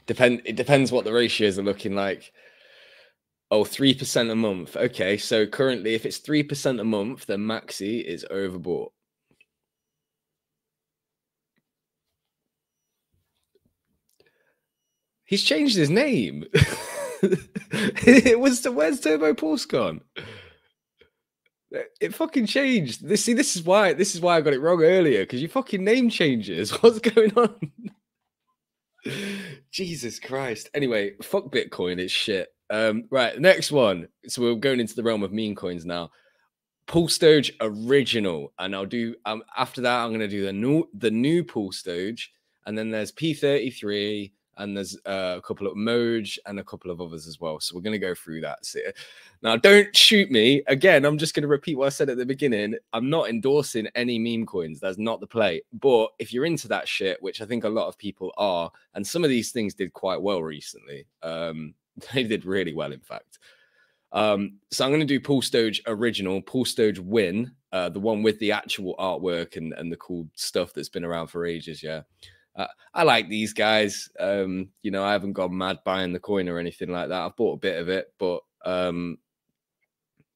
[0.06, 0.44] Depend.
[0.46, 2.32] It depends what the ratios are looking like.
[3.52, 4.78] Oh, 3% a month.
[4.78, 8.92] Okay, so currently, if it's 3% a month, then Maxi is overbought.
[15.30, 16.44] He's changed his name.
[17.22, 20.02] it was the where's Turbo Pulse gone?
[22.02, 23.08] It fucking changed.
[23.08, 25.48] This see, this is why this is why I got it wrong earlier because you
[25.48, 26.72] fucking name changes.
[26.82, 27.72] What's going on?
[29.72, 30.72] Jesus Christ.
[30.74, 32.00] Anyway, fuck Bitcoin.
[32.00, 32.48] It's shit.
[32.72, 34.08] Um, right, next one.
[34.26, 36.10] So we're going into the realm of meme coins now.
[36.88, 40.04] Pulse Doge original, and I'll do um after that.
[40.04, 42.32] I'm gonna do the new the new Pulse Doge,
[42.66, 47.02] and then there's P33, and there's uh, a couple of Moj and a couple of
[47.02, 47.60] others as well.
[47.60, 48.66] So we're going to go through that.
[48.66, 48.80] So,
[49.42, 51.06] now, don't shoot me again.
[51.06, 52.76] I'm just going to repeat what I said at the beginning.
[52.94, 54.80] I'm not endorsing any meme coins.
[54.80, 55.62] That's not the play.
[55.74, 59.08] But if you're into that shit, which I think a lot of people are, and
[59.08, 61.06] some of these things did quite well recently.
[61.24, 61.74] Um,
[62.14, 63.40] they did really well, in fact.
[64.12, 68.24] Um, so I'm going to do Pulse Doge original, Pulse Doge win, uh, the one
[68.24, 71.84] with the actual artwork and, and the cool stuff that's been around for ages.
[71.84, 72.02] Yeah.
[72.94, 74.10] I like these guys.
[74.20, 77.22] Um, you know, I haven't gone mad buying the coin or anything like that.
[77.22, 79.18] I've bought a bit of it, but um,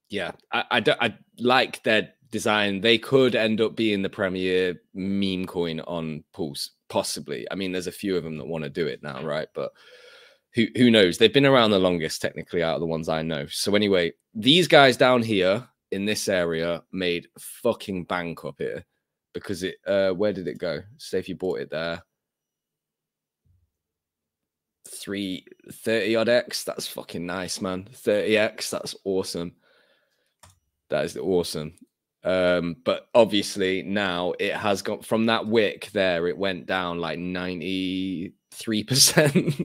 [0.09, 2.81] yeah, I, I, I like their design.
[2.81, 7.47] They could end up being the premier meme coin on Pulse, possibly.
[7.51, 9.47] I mean, there's a few of them that want to do it now, right?
[9.53, 9.71] But
[10.53, 11.17] who who knows?
[11.17, 13.47] They've been around the longest, technically, out of the ones I know.
[13.47, 18.83] So anyway, these guys down here in this area made fucking bank up here
[19.33, 22.01] because it uh where did it go say if you bought it there
[24.93, 27.87] 330 odd x that's fucking nice man.
[27.91, 29.53] 30x that's awesome.
[30.89, 31.73] That is awesome.
[32.23, 37.19] Um but obviously now it has got from that wick there it went down like
[37.19, 39.55] 93 percent.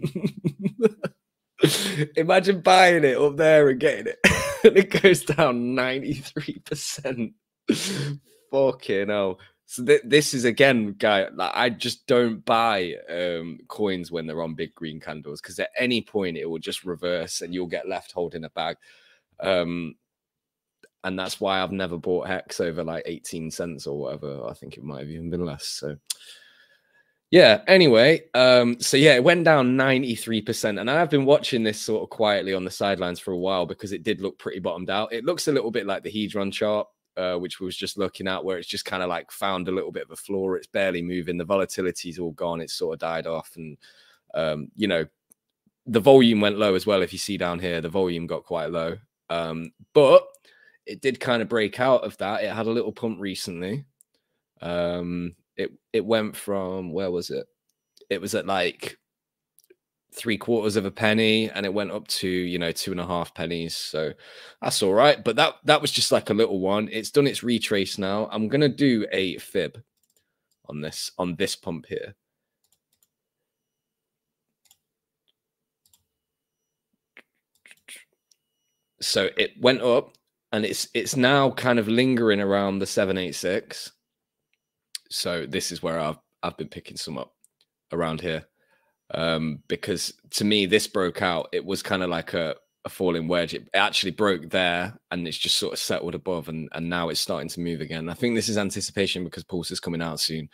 [2.16, 4.18] Imagine buying it up there and getting it
[4.64, 7.32] and it goes down 93 percent.
[8.50, 9.38] Fucking hell
[9.70, 11.28] so th- this is again, guy.
[11.28, 15.68] Like, I just don't buy um, coins when they're on big green candles because at
[15.78, 18.78] any point it will just reverse and you'll get left holding a bag.
[19.40, 19.96] Um,
[21.04, 24.46] and that's why I've never bought hex over like 18 cents or whatever.
[24.48, 25.66] I think it might have even been less.
[25.66, 25.98] So
[27.30, 30.80] yeah, anyway, um, so yeah, it went down 93%.
[30.80, 33.92] And I've been watching this sort of quietly on the sidelines for a while because
[33.92, 35.12] it did look pretty bottomed out.
[35.12, 38.28] It looks a little bit like the Hedron chart uh, which we was just looking
[38.28, 40.56] at, where it's just kind of like found a little bit of a floor.
[40.56, 41.36] It's barely moving.
[41.36, 42.60] The volatility's all gone.
[42.60, 43.76] It's sort of died off, and
[44.34, 45.04] um, you know,
[45.86, 47.02] the volume went low as well.
[47.02, 48.96] If you see down here, the volume got quite low,
[49.30, 50.26] um, but
[50.86, 52.44] it did kind of break out of that.
[52.44, 53.84] It had a little pump recently.
[54.62, 57.46] Um, it it went from where was it?
[58.08, 58.96] It was at like
[60.18, 63.06] three quarters of a penny and it went up to you know two and a
[63.06, 64.12] half pennies so
[64.60, 66.88] that's all right but that that was just like a little one.
[66.90, 68.28] It's done its retrace now.
[68.32, 69.82] I'm gonna do a fib
[70.68, 72.14] on this on this pump here.
[79.00, 80.16] So it went up
[80.52, 83.92] and it's it's now kind of lingering around the 786
[85.10, 87.34] so this is where i've i've been picking some up
[87.92, 88.44] around here
[89.14, 91.48] um, because to me this broke out.
[91.52, 93.54] It was kind of like a, a falling wedge.
[93.54, 97.20] It actually broke there, and it's just sort of settled above, and and now it's
[97.20, 98.08] starting to move again.
[98.08, 100.48] I think this is anticipation because Pulse is coming out soon,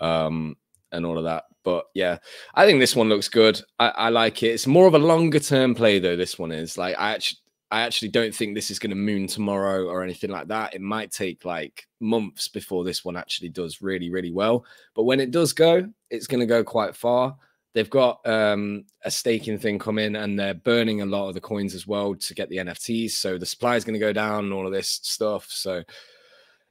[0.00, 0.56] um,
[0.92, 1.44] and all of that.
[1.62, 2.18] But yeah,
[2.54, 3.60] I think this one looks good.
[3.78, 4.48] I, I like it.
[4.48, 6.16] It's more of a longer term play though.
[6.16, 7.38] This one is like I actually
[7.70, 10.74] I actually don't think this is going to moon tomorrow or anything like that.
[10.74, 14.64] It might take like months before this one actually does really, really well.
[14.94, 17.36] But when it does go, it's going to go quite far.
[17.74, 21.74] They've got um, a staking thing coming and they're burning a lot of the coins
[21.74, 23.10] as well to get the NFTs.
[23.10, 25.46] So the supply is going to go down and all of this stuff.
[25.50, 25.82] So,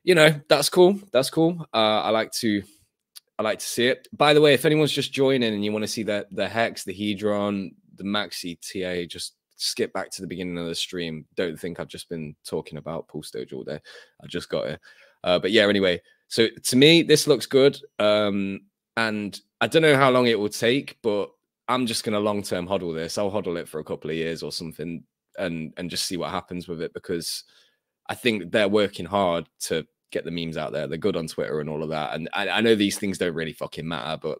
[0.03, 0.97] you know, that's cool.
[1.11, 1.67] That's cool.
[1.73, 2.63] Uh, I like to.
[3.39, 4.07] I like to see it.
[4.13, 6.83] By the way, if anyone's just joining and you want to see the the hex,
[6.83, 11.25] the hedron, the maxi TA, just skip back to the beginning of the stream.
[11.35, 13.79] Don't think I've just been talking about Pulse Doge all day.
[14.21, 14.79] I just got it.
[15.23, 16.01] Uh, but yeah, anyway.
[16.27, 17.77] So to me, this looks good.
[17.99, 18.61] Um,
[18.97, 21.31] and I don't know how long it will take, but
[21.67, 23.17] I'm just going to long term hodl this.
[23.17, 25.03] I'll hodl it for a couple of years or something,
[25.37, 27.43] and and just see what happens with it because
[28.07, 30.87] I think they're working hard to get the memes out there.
[30.87, 32.13] They're good on Twitter and all of that.
[32.13, 34.37] And I, I know these things don't really fucking matter, but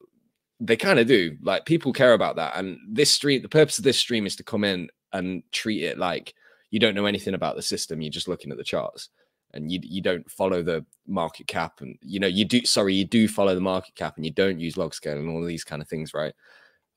[0.59, 1.37] they kind of do.
[1.41, 2.55] Like people care about that.
[2.55, 5.97] And this stream, the purpose of this stream is to come in and treat it
[5.97, 6.35] like
[6.69, 8.01] you don't know anything about the system.
[8.01, 9.09] You're just looking at the charts
[9.53, 13.05] and you you don't follow the market cap and you know you do sorry you
[13.05, 15.63] do follow the market cap and you don't use log scale and all of these
[15.63, 16.33] kind of things right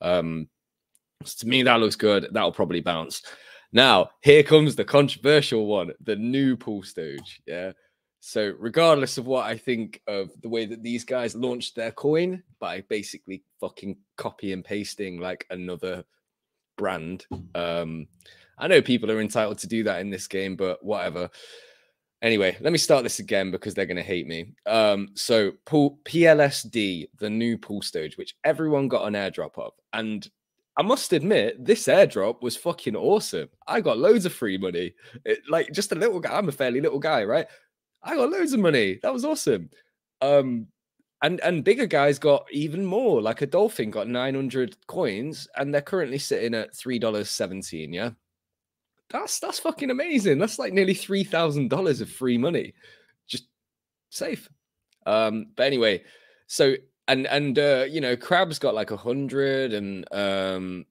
[0.01, 0.47] um
[1.23, 3.21] so to me that looks good that'll probably bounce
[3.73, 7.71] now here comes the controversial one the new Pulse Doge yeah
[8.19, 12.41] so regardless of what i think of the way that these guys launched their coin
[12.59, 16.03] by basically fucking copy and pasting like another
[16.77, 17.25] brand.
[17.55, 18.07] Um,
[18.57, 21.29] I know people are entitled to do that in this game, but whatever.
[22.21, 24.53] Anyway, let me start this again because they're going to hate me.
[24.65, 30.27] Um, so PLSD, the new Pulse Doge, which everyone got an airdrop of, and
[30.77, 33.49] I must admit, this airdrop was fucking awesome.
[33.67, 34.93] I got loads of free money.
[35.25, 36.37] It, like just a little guy.
[36.37, 37.47] I'm a fairly little guy, right?
[38.03, 38.99] I got loads of money.
[39.01, 39.69] That was awesome.
[40.21, 40.67] Um,
[41.23, 43.21] and and bigger guys got even more.
[43.21, 47.91] Like a dolphin got 900 coins, and they're currently sitting at three dollars seventeen.
[47.91, 48.11] Yeah,
[49.09, 50.39] that's that's fucking amazing.
[50.39, 52.73] That's like nearly three thousand dollars of free money,
[53.27, 53.45] just
[54.09, 54.49] safe.
[55.05, 56.03] Um, but anyway,
[56.47, 56.75] so
[57.07, 60.85] and and uh, you know, crabs got like a hundred, and um,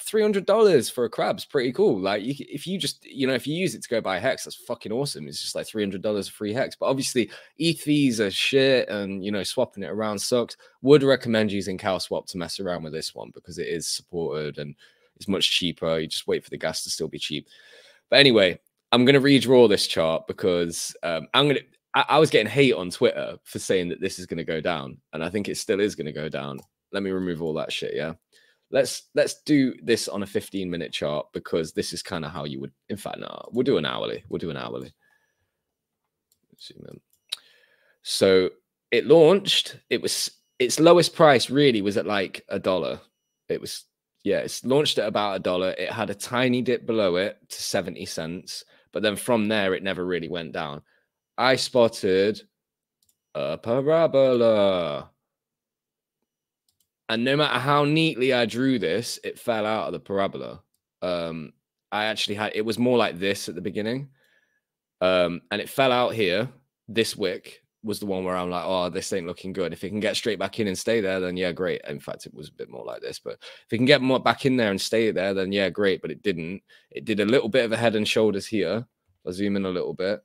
[0.00, 2.00] three hundred dollars for a crab's pretty cool.
[2.00, 4.44] Like you, if you just you know if you use it to go buy hex,
[4.44, 5.28] that's fucking awesome.
[5.28, 6.74] It's just like three hundred dollars free hex.
[6.74, 10.56] But obviously ETH fees are shit, and you know swapping it around sucks.
[10.82, 14.74] Would recommend using CowSwap to mess around with this one because it is supported and
[15.20, 15.98] it's much cheaper.
[15.98, 17.48] You just wait for the gas to still be cheap.
[18.08, 18.58] But anyway,
[18.90, 21.60] I'm gonna redraw this chart because um, I'm gonna.
[21.94, 24.60] I, I was getting hate on Twitter for saying that this is going to go
[24.60, 26.60] down, and I think it still is going to go down.
[26.92, 27.94] Let me remove all that shit.
[27.94, 28.14] Yeah
[28.70, 32.44] let's let's do this on a 15 minute chart because this is kind of how
[32.44, 34.92] you would in fact no we'll do an hourly we'll do an hourly
[38.02, 38.50] so
[38.90, 43.00] it launched it was its lowest price really was at like a dollar
[43.48, 43.84] it was
[44.24, 47.62] yeah it's launched at about a dollar it had a tiny dip below it to
[47.62, 50.82] 70 cents but then from there it never really went down
[51.38, 52.42] i spotted
[53.34, 55.10] a parabola
[57.10, 60.62] and no matter how neatly I drew this, it fell out of the parabola.
[61.02, 61.52] Um,
[61.90, 64.10] I actually had it was more like this at the beginning,
[65.00, 66.48] um, and it fell out here.
[66.86, 69.72] This wick was the one where I'm like, oh, this ain't looking good.
[69.72, 71.80] If it can get straight back in and stay there, then yeah, great.
[71.88, 74.20] In fact, it was a bit more like this, but if it can get more
[74.20, 76.02] back in there and stay there, then yeah, great.
[76.02, 76.62] But it didn't.
[76.90, 78.86] It did a little bit of a head and shoulders here.
[79.26, 80.20] I'll zoom in a little bit.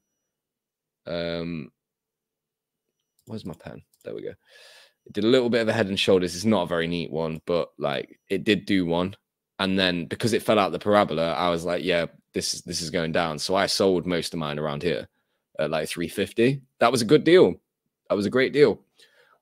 [1.06, 1.72] Um,
[3.26, 3.82] where's my pen?
[4.04, 4.34] There we go.
[5.06, 6.36] It did a little bit of a head and shoulders.
[6.36, 9.16] It's not a very neat one, but like it did do one.
[9.60, 12.82] And then because it fell out the parabola, I was like, yeah, this is this
[12.82, 13.40] is going down.
[13.40, 15.08] So I sold most of mine around here
[15.60, 16.62] at like 350.
[16.80, 17.56] That was a good deal.
[18.10, 18.82] That was a great deal.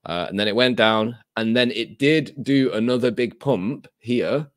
[0.06, 4.48] Uh, and then it went down, and then it did do another big pump here,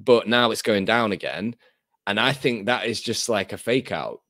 [0.00, 1.54] but now it's going down again.
[2.06, 4.22] And I think that is just like a fake out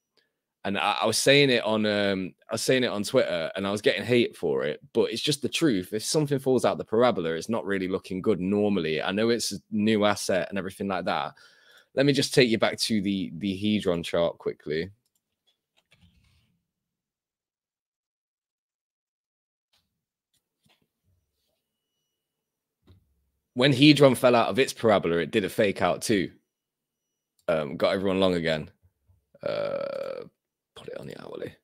[0.64, 3.66] and I, I, was saying it on um I was saying it on Twitter and
[3.66, 5.92] I was getting hate for it, but it's just the truth.
[5.92, 9.02] If something falls out the parabola, it's not really looking good normally.
[9.02, 11.34] I know it's a new asset and everything like that.
[11.94, 14.90] Let me just take you back to the the hedron chart quickly.
[23.54, 26.30] When Hedron fell out of its parabola, it did a fake out too.
[27.48, 28.70] Um, got everyone long again.
[29.42, 30.24] Uh,
[30.74, 31.54] put it on the hourly.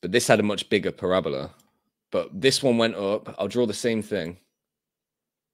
[0.00, 1.50] But this had a much bigger parabola.
[2.10, 3.34] But this one went up.
[3.38, 4.38] I'll draw the same thing.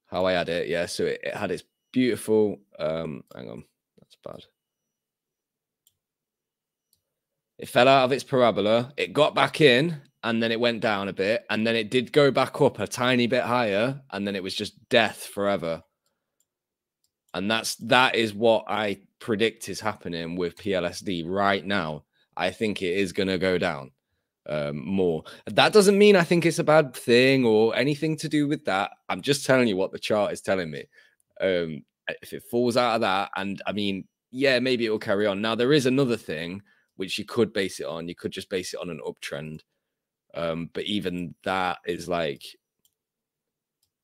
[0.06, 0.68] How I had it.
[0.68, 0.86] Yeah.
[0.86, 2.58] So it, it had its beautiful.
[2.78, 3.64] Um, hang on.
[3.98, 4.44] That's bad.
[7.58, 8.92] It fell out of its parabola.
[8.96, 12.12] It got back in and then it went down a bit, and then it did
[12.12, 15.84] go back up a tiny bit higher, and then it was just death forever.
[17.32, 22.04] And that's that is what I predict is happening with PLSD right now.
[22.36, 23.92] I think it is going to go down
[24.48, 25.22] um, more.
[25.46, 28.90] That doesn't mean I think it's a bad thing or anything to do with that.
[29.08, 30.86] I'm just telling you what the chart is telling me.
[31.40, 31.84] Um,
[32.20, 35.40] if it falls out of that, and I mean, yeah, maybe it will carry on.
[35.40, 36.62] Now there is another thing
[36.96, 38.08] which you could base it on.
[38.08, 39.60] You could just base it on an uptrend,
[40.36, 42.44] um, but even that is like,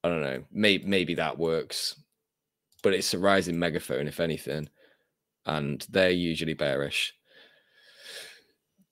[0.03, 0.43] I don't know.
[0.51, 1.97] Maybe maybe that works,
[2.83, 4.69] but it's a rising megaphone, if anything,
[5.47, 7.15] and they're usually bearish.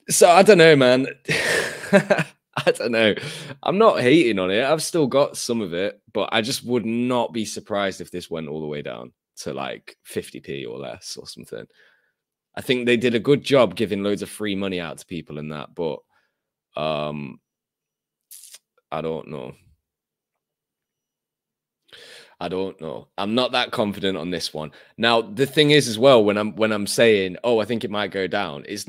[0.09, 1.07] So I don't know, man.
[2.66, 3.14] I don't know.
[3.62, 4.64] I'm not hating on it.
[4.64, 8.30] I've still got some of it, but I just would not be surprised if this
[8.30, 11.66] went all the way down to like 50p or less or something.
[12.57, 15.38] I think they did a good job giving loads of free money out to people
[15.38, 16.01] in that, but
[16.77, 17.41] um
[18.93, 19.55] I don't know.
[22.41, 23.09] I don't know.
[23.18, 24.73] I'm not that confident on this one.
[24.97, 27.91] Now, the thing is as well when I'm when I'm saying, "Oh, I think it
[27.91, 28.87] might go down," is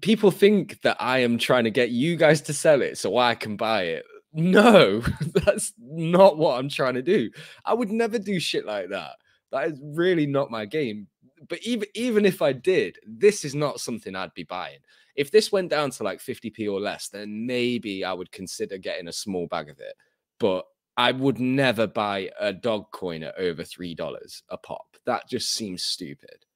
[0.00, 3.34] people think that I am trying to get you guys to sell it so I
[3.36, 4.04] can buy it.
[4.32, 5.00] No,
[5.44, 7.30] that's not what I'm trying to do.
[7.64, 9.12] I would never do shit like that.
[9.52, 11.06] That is really not my game.
[11.48, 14.78] But even even if I did, this is not something I'd be buying.
[15.20, 19.06] If this went down to like 50p or less, then maybe I would consider getting
[19.06, 19.94] a small bag of it.
[20.38, 20.64] But
[20.96, 24.96] I would never buy a dog coin at over three dollars a pop.
[25.04, 26.46] That just seems stupid.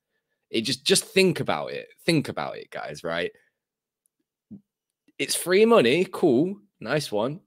[0.49, 1.89] It just just think about it.
[2.07, 3.05] Think about it, guys.
[3.05, 3.33] Right?
[5.19, 6.07] It's free money.
[6.11, 7.41] Cool, nice one.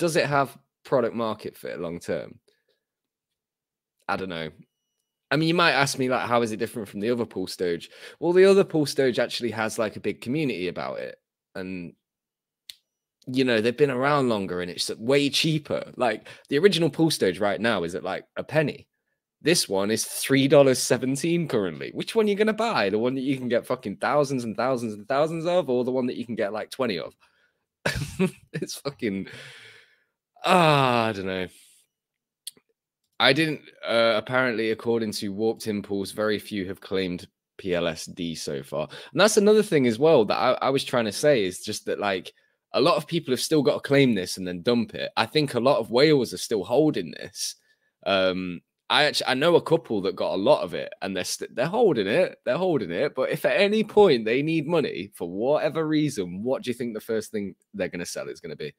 [0.00, 2.40] Does it have product market fit long term?
[4.08, 4.50] I don't know.
[5.30, 7.56] I mean, you might ask me like, how is it different from the other Pulse
[7.56, 7.90] Doge?
[8.18, 11.18] Well, the other Pulse Doge actually has like a big community about it,
[11.54, 11.92] and
[13.26, 15.92] you know they've been around longer and it's way cheaper.
[15.96, 18.88] Like the original Pulse Doge right now is at like a penny.
[19.42, 21.90] This one is three dollars seventeen currently.
[21.94, 22.90] Which one are you to buy?
[22.90, 25.92] The one that you can get fucking thousands and thousands and thousands of or the
[25.92, 27.14] one that you can get like 20 of?
[28.52, 29.28] It's fucking
[30.44, 31.48] ah i don't know
[33.20, 37.26] i didn't uh, apparently according to warped impulse very few have claimed
[37.60, 41.12] plsd so far and that's another thing as well that I, I was trying to
[41.12, 42.32] say is just that like
[42.72, 45.10] a lot of people have still got to claim this and then dump it.
[45.16, 47.56] I think a lot of whales are still holding this.
[48.04, 48.60] Um,
[48.90, 51.26] I actually I know a couple that got a lot of it and they're they
[51.26, 52.38] st- they're holding it.
[52.44, 53.14] They're holding it.
[53.14, 56.94] But if at any point they need money for whatever reason, what do you think
[56.94, 58.74] the first thing they're going to sell is going to be?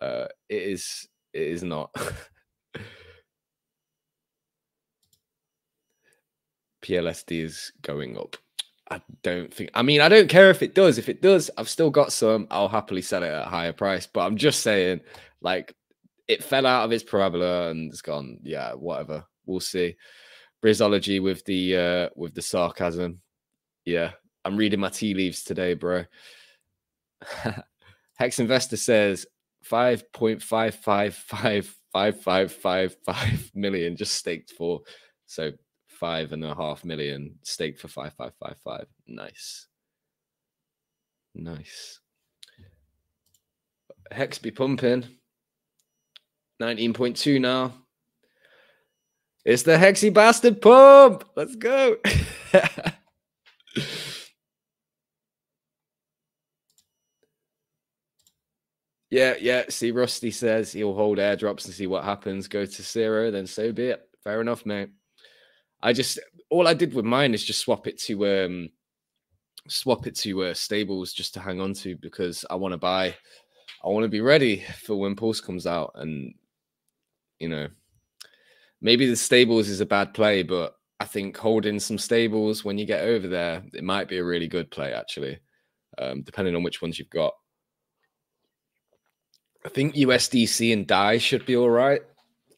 [0.00, 1.08] Uh, it is.
[1.32, 1.90] It is not.
[6.82, 8.36] PLSD is going up.
[8.90, 9.70] I don't think.
[9.74, 10.98] I mean, I don't care if it does.
[10.98, 12.46] If it does, I've still got some.
[12.50, 14.06] I'll happily sell it at a higher price.
[14.06, 15.00] But I'm just saying,
[15.40, 15.74] like,
[16.28, 18.38] it fell out of its parabola and it's gone.
[18.42, 19.24] Yeah, whatever.
[19.46, 19.96] We'll see.
[20.62, 23.20] Brizology with the uh with the sarcasm.
[23.84, 24.12] Yeah,
[24.44, 26.04] I'm reading my tea leaves today, bro.
[28.16, 29.26] Hex Investor says
[29.62, 34.82] five point five five five five five five five million just staked for.
[35.26, 35.52] So
[36.02, 38.86] five and a half million stake for five five five five.
[39.06, 39.68] Nice.
[41.32, 42.00] Nice.
[44.10, 45.04] Hex be pumping.
[46.60, 47.72] 19.2 now.
[49.44, 51.22] It's the Hexy Bastard pump.
[51.36, 51.94] Let's go.
[59.08, 59.62] yeah, yeah.
[59.68, 62.48] See, Rusty says he'll hold airdrops and see what happens.
[62.48, 64.02] Go to zero, then so be it.
[64.24, 64.90] Fair enough, mate.
[65.82, 66.18] I just
[66.50, 68.70] all I did with mine is just swap it to um
[69.68, 73.14] swap it to uh, stables just to hang on to because I want to buy.
[73.84, 76.34] I want to be ready for when Pulse comes out, and
[77.38, 77.68] you know,
[78.80, 82.86] maybe the stables is a bad play, but I think holding some stables when you
[82.86, 85.38] get over there, it might be a really good play actually,
[85.98, 87.34] um, depending on which ones you've got.
[89.64, 92.02] I think USDC and DAI should be all right.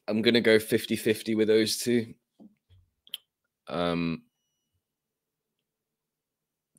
[0.07, 2.13] I'm going to go 50 50 with those two.
[3.67, 4.23] Um,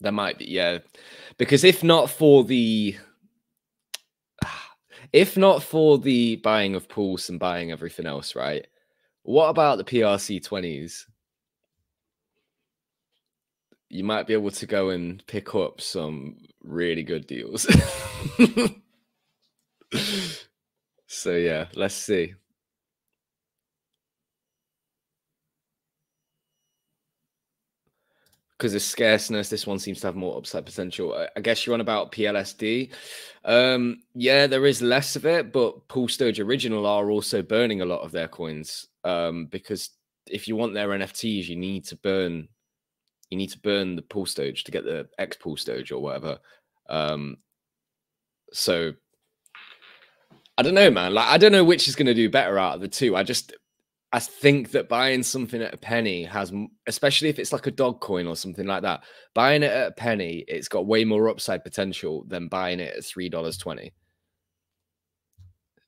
[0.00, 0.78] there might be, yeah,
[1.38, 2.96] because if not for the,
[5.12, 8.66] if not for the buying of Pulse and buying everything else, right?
[9.22, 11.06] What about the PRC twenties?
[13.88, 17.66] You might be able to go and pick up some really good deals.
[21.06, 22.34] so yeah, let's see.
[28.58, 29.50] Because of scarceness.
[29.50, 31.26] This one seems to have more upside potential.
[31.36, 32.90] I, guess you're on about PLSD.
[33.44, 37.86] Um, yeah, there is less of it, but Pulse Doge Original are also burning a
[37.86, 39.90] lot of their coins um, because
[40.26, 42.48] if you want their NFTs, you need to burn.
[43.30, 46.38] You need to burn the Pulse Doge to get the X Pulse Doge or whatever.
[46.88, 47.38] Um,
[48.52, 48.92] so
[50.58, 51.12] I don't know, man.
[51.14, 53.16] Like I don't know which is going to do better out of the two.
[53.16, 53.54] I just
[54.12, 56.52] I think that buying something at a penny has,
[56.86, 59.02] especially if it's like a dog coin or something like that,
[59.34, 63.04] buying it at a penny, it's got way more upside potential than buying it at
[63.04, 63.92] three dollars twenty.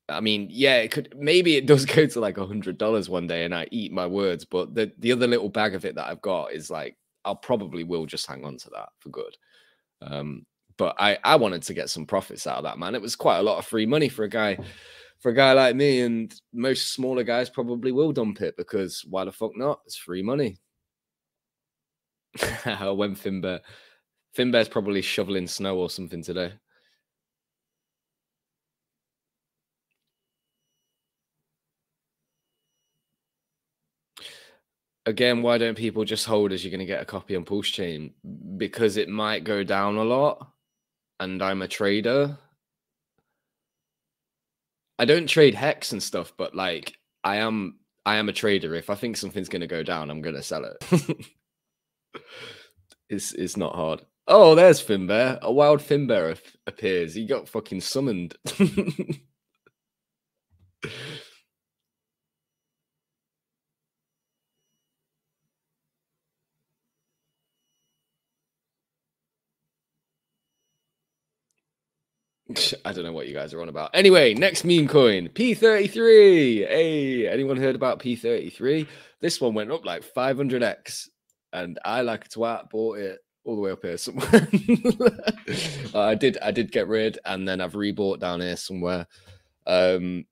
[0.09, 3.27] I mean, yeah, it could maybe it does go to like a hundred dollars one
[3.27, 4.45] day, and I eat my words.
[4.45, 7.83] But the the other little bag of it that I've got is like I'll probably
[7.83, 9.37] will just hang on to that for good.
[10.01, 10.45] Um,
[10.77, 12.95] but I I wanted to get some profits out of that man.
[12.95, 14.57] It was quite a lot of free money for a guy
[15.19, 19.25] for a guy like me, and most smaller guys probably will dump it because why
[19.25, 19.81] the fuck not?
[19.85, 20.57] It's free money.
[22.65, 23.59] when Finbear,
[24.37, 26.53] Finbear's probably shoveling snow or something today.
[35.09, 37.67] again, why don't people just hold as you're going to get a copy on Pulse
[37.67, 38.13] Chain?
[38.57, 40.51] Because it might go down a lot,
[41.19, 42.37] and I'm a trader.
[44.99, 48.75] I don't trade hex and stuff, but like I am, I am a trader.
[48.75, 51.25] If I think something's to go down, I'm to sell it.
[53.09, 54.01] it's it's not hard.
[54.27, 55.39] Oh, there's Finbear.
[55.41, 56.37] A wild Finbear
[56.67, 57.15] appears.
[57.15, 58.35] He got fucking summoned.
[72.85, 73.91] I don't know what you guys are on about.
[73.93, 76.67] Anyway, next meme coin, P33.
[76.67, 78.87] Hey, anyone heard about P33?
[79.21, 81.07] This one went up like 500x,
[81.53, 84.47] and I like a twat bought it all the way up here somewhere.
[85.95, 89.07] I did, I did get rid, and then I've rebought down here somewhere.
[89.65, 90.25] Um,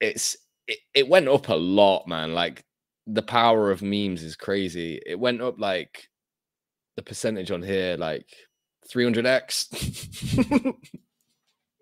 [0.00, 2.34] it's it, it went up a lot, man.
[2.34, 2.64] Like
[3.06, 5.00] the power of memes is crazy.
[5.04, 6.08] It went up like
[6.96, 8.26] the percentage on here, like
[8.92, 10.74] 300x.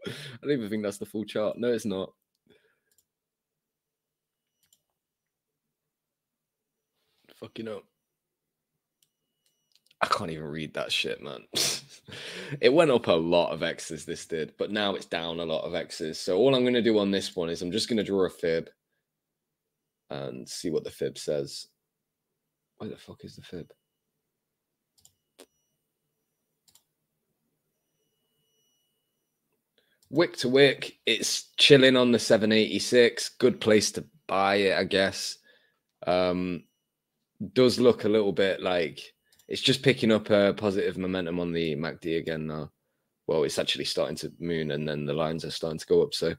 [0.07, 0.11] I
[0.43, 1.59] don't even think that's the full chart.
[1.59, 2.13] No, it's not.
[7.41, 7.85] Fucking up.
[10.01, 11.41] I can't even read that shit, man.
[12.61, 15.65] it went up a lot of X's, this did, but now it's down a lot
[15.65, 16.19] of X's.
[16.19, 18.27] So all I'm going to do on this one is I'm just going to draw
[18.27, 18.69] a fib
[20.11, 21.67] and see what the fib says.
[22.77, 23.71] Where the fuck is the fib?
[30.11, 33.31] Wick to wick, it's chilling on the 786.
[33.39, 35.39] Good place to buy it, I guess.
[36.07, 36.65] Um,
[37.53, 39.01] does look a little bit like
[39.49, 42.71] it's just picking up a positive momentum on the MACD again now.
[43.27, 46.15] Well, it's actually starting to moon and then the lines are starting to go up.
[46.15, 46.35] So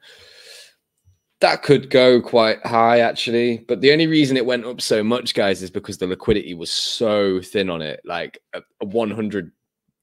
[1.39, 3.59] that could go quite high actually.
[3.67, 6.71] But the only reason it went up so much, guys, is because the liquidity was
[6.71, 8.01] so thin on it.
[8.05, 9.51] Like a, a 100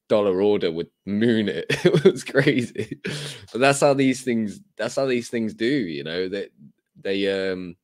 [0.07, 1.65] dollar order would moon it.
[1.85, 2.99] It was crazy.
[3.51, 6.49] But that's how these things that's how these things do, you know, that
[7.01, 7.75] they, they um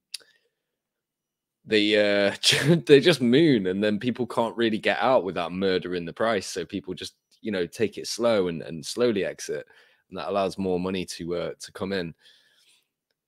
[1.65, 1.95] they
[2.29, 2.35] uh
[2.85, 6.47] they just moon and then people can't really get out without murdering the price.
[6.47, 9.65] So people just, you know, take it slow and, and slowly exit.
[10.09, 12.13] And that allows more money to uh to come in.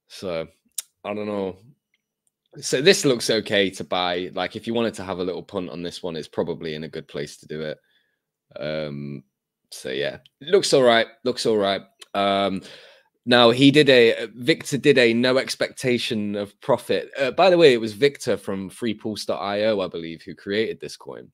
[0.08, 0.48] So
[1.04, 1.58] I don't know.
[2.62, 4.30] So this looks okay to buy.
[4.34, 6.84] Like if you wanted to have a little punt on this one, it's probably in
[6.84, 7.80] a good place to do it.
[8.60, 9.24] Um,
[9.72, 11.08] so yeah, looks all right.
[11.24, 11.82] Looks all right.
[12.14, 12.62] Um,
[13.26, 17.10] now he did a Victor did a no expectation of profit.
[17.18, 21.30] Uh, by the way, it was Victor from FreePulse.io, I believe, who created this coin,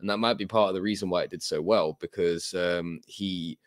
[0.00, 3.00] and that might be part of the reason why it did so well because um,
[3.06, 3.58] he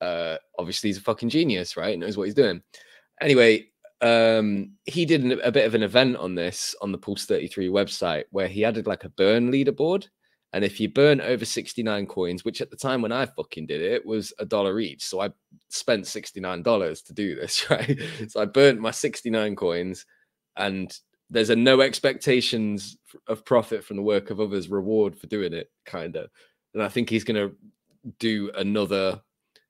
[0.00, 1.98] uh, obviously he's a fucking genius, right?
[1.98, 2.62] Knows what he's doing.
[3.20, 3.68] Anyway,
[4.00, 8.24] um, he did a bit of an event on this on the Pulse 33 website
[8.30, 10.06] where he added like a burn leaderboard
[10.52, 13.82] and if you burn over 69 coins, which at the time when I fucking did
[13.82, 15.04] it was a dollar each.
[15.04, 15.30] So I
[15.68, 17.98] spent $69 to do this, right?
[18.28, 20.06] So I burnt my 69 coins
[20.56, 20.92] and
[21.30, 22.98] there's a no expectations
[23.28, 26.28] of profit from the work of others reward for doing it, kind of.
[26.74, 27.54] And I think he's going to
[28.18, 29.20] do another,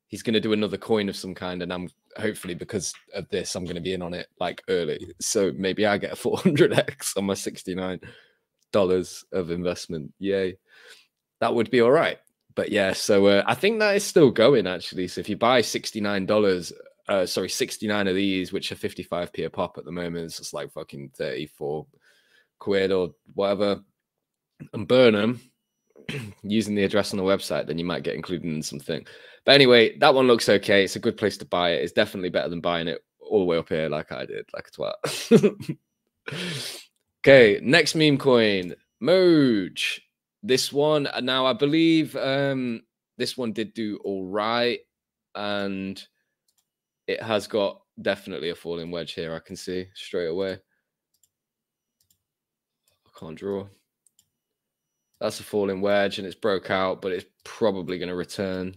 [0.07, 1.63] he's going to do another coin of some kind.
[1.63, 5.13] And I'm hopefully because of this, I'm going to be in on it like early.
[5.21, 8.01] So maybe I get a 400x on my 69
[8.73, 10.13] dollars of investment.
[10.19, 10.57] Yay
[11.41, 12.19] that would be all right.
[12.55, 15.09] But yeah, so uh, I think that is still going actually.
[15.09, 16.73] So if you buy sixty nine dollars,
[17.09, 19.93] uh, sorry, sixty nine of these, which are fifty five p a pop at the
[19.93, 21.87] moment, it's just like fucking thirty four
[22.59, 23.81] quid or whatever,
[24.73, 25.41] and burn them.
[26.43, 29.07] using the address on the website, then you might get included in something.
[29.45, 30.83] But anyway, that one looks okay.
[30.83, 31.83] It's a good place to buy it.
[31.83, 34.69] It's definitely better than buying it all the way up here, like I did, like
[34.69, 35.77] a twat.
[37.21, 40.01] okay, next meme coin, Moj.
[40.43, 42.83] This one uh, now, I believe um,
[43.19, 44.81] this one did do all right,
[45.35, 46.03] and
[47.07, 49.35] it has got definitely a falling wedge here.
[49.35, 50.53] I can see straight away.
[53.07, 53.67] I can't draw.
[55.21, 58.75] That's a falling wedge, and it's broke out, but it's probably going to return.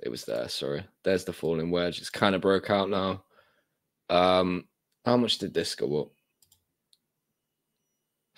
[0.00, 0.48] It was there.
[0.48, 1.98] Sorry, there's the falling wedge.
[1.98, 3.24] It's kind of broke out now.
[4.08, 4.68] Um,
[5.04, 6.12] how much did this go up?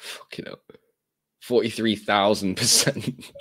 [0.01, 0.63] Fucking up.
[1.47, 3.33] 43,000%.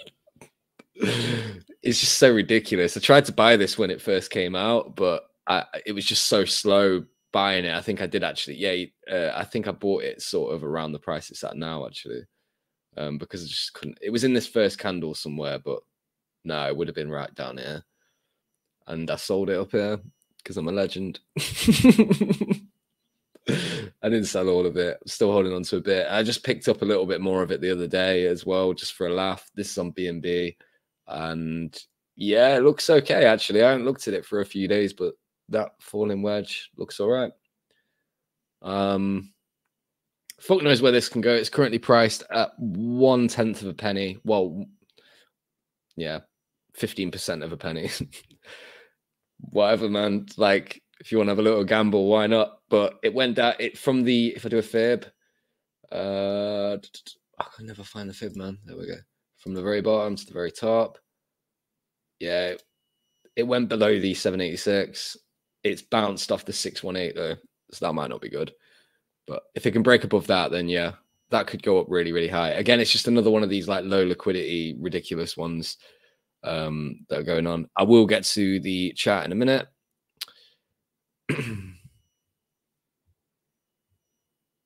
[0.95, 2.97] it's just so ridiculous.
[2.97, 6.27] I tried to buy this when it first came out, but I, it was just
[6.27, 7.73] so slow buying it.
[7.73, 8.57] I think I did actually.
[8.57, 11.85] Yeah, uh, I think I bought it sort of around the price it's at now,
[11.85, 12.23] actually,
[12.97, 13.97] um, because I just couldn't.
[14.01, 15.79] It was in this first candle somewhere, but
[16.43, 17.83] no, it would have been right down here,
[18.87, 19.99] and I sold it up here
[20.37, 21.19] because I'm a legend.
[24.03, 24.97] I didn't sell all of it.
[25.01, 26.07] I'm still holding on to a bit.
[26.09, 28.73] I just picked up a little bit more of it the other day as well,
[28.73, 29.49] just for a laugh.
[29.55, 30.55] This is on BNB,
[31.07, 31.77] and
[32.15, 33.63] yeah, it looks okay actually.
[33.63, 35.13] I haven't looked at it for a few days, but
[35.49, 37.31] that falling wedge looks all right.
[38.61, 39.33] Um,
[40.39, 41.33] fuck knows where this can go.
[41.33, 44.17] It's currently priced at one tenth of a penny.
[44.23, 44.65] Well,
[45.95, 46.19] yeah,
[46.75, 47.89] fifteen percent of a penny.
[49.39, 50.25] Whatever, man.
[50.37, 52.59] Like if you want to have a little gamble, why not?
[52.69, 55.05] But it went down it from the if I do a fib,
[55.91, 56.77] uh
[57.39, 58.57] I can never find the fib, man.
[58.65, 58.97] There we go.
[59.37, 60.97] From the very bottom to the very top.
[62.19, 62.55] Yeah,
[63.35, 65.15] it went below the 786.
[65.63, 67.35] It's bounced off the 618 though,
[67.71, 68.51] so that might not be good.
[69.25, 70.93] But if it can break above that, then yeah,
[71.29, 72.49] that could go up really, really high.
[72.49, 75.77] Again, it's just another one of these like low liquidity, ridiculous ones
[76.43, 77.69] um, that are going on.
[77.77, 79.67] I will get to the chat in a minute.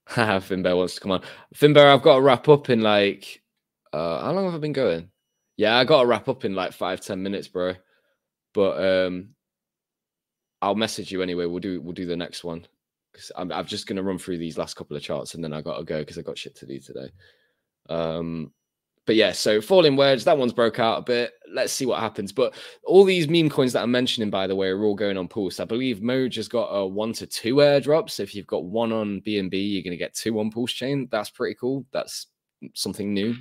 [0.08, 1.22] Finbear wants to come on.
[1.56, 3.42] Finbear, I've got to wrap up in like
[3.92, 5.10] uh how long have I been going?
[5.56, 7.76] Yeah, I gotta wrap up in like five, ten minutes, bro.
[8.54, 9.30] But um
[10.62, 11.46] I'll message you anyway.
[11.46, 12.66] We'll do we'll do the next one.
[13.12, 15.62] Because I'm I'm just gonna run through these last couple of charts and then I
[15.62, 17.10] gotta go because I got shit to do today.
[17.90, 18.52] Um
[19.06, 21.34] but yeah, so falling wedge, that one's broke out a bit.
[21.52, 22.32] Let's see what happens.
[22.32, 22.54] But
[22.86, 25.60] all these meme coins that I'm mentioning, by the way, are all going on Pulse.
[25.60, 28.12] I believe Moj has got a one to two airdrops.
[28.12, 31.10] So if you've got one on BNB, you're going to get two on Pulse Chain.
[31.12, 31.86] That's pretty cool.
[31.92, 32.28] That's
[32.74, 33.36] something new.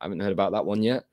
[0.00, 1.04] I haven't heard about that one yet.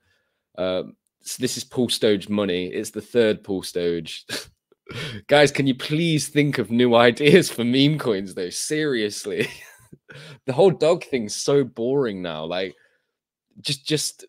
[0.58, 2.66] Um, so this is Pulse Doge money.
[2.66, 4.26] It's the third Pulse Doge.
[5.26, 8.50] Guys, can you please think of new ideas for meme coins, though?
[8.50, 9.48] Seriously.
[10.46, 12.44] the whole dog thing's so boring now.
[12.44, 12.76] Like,
[13.60, 14.24] just just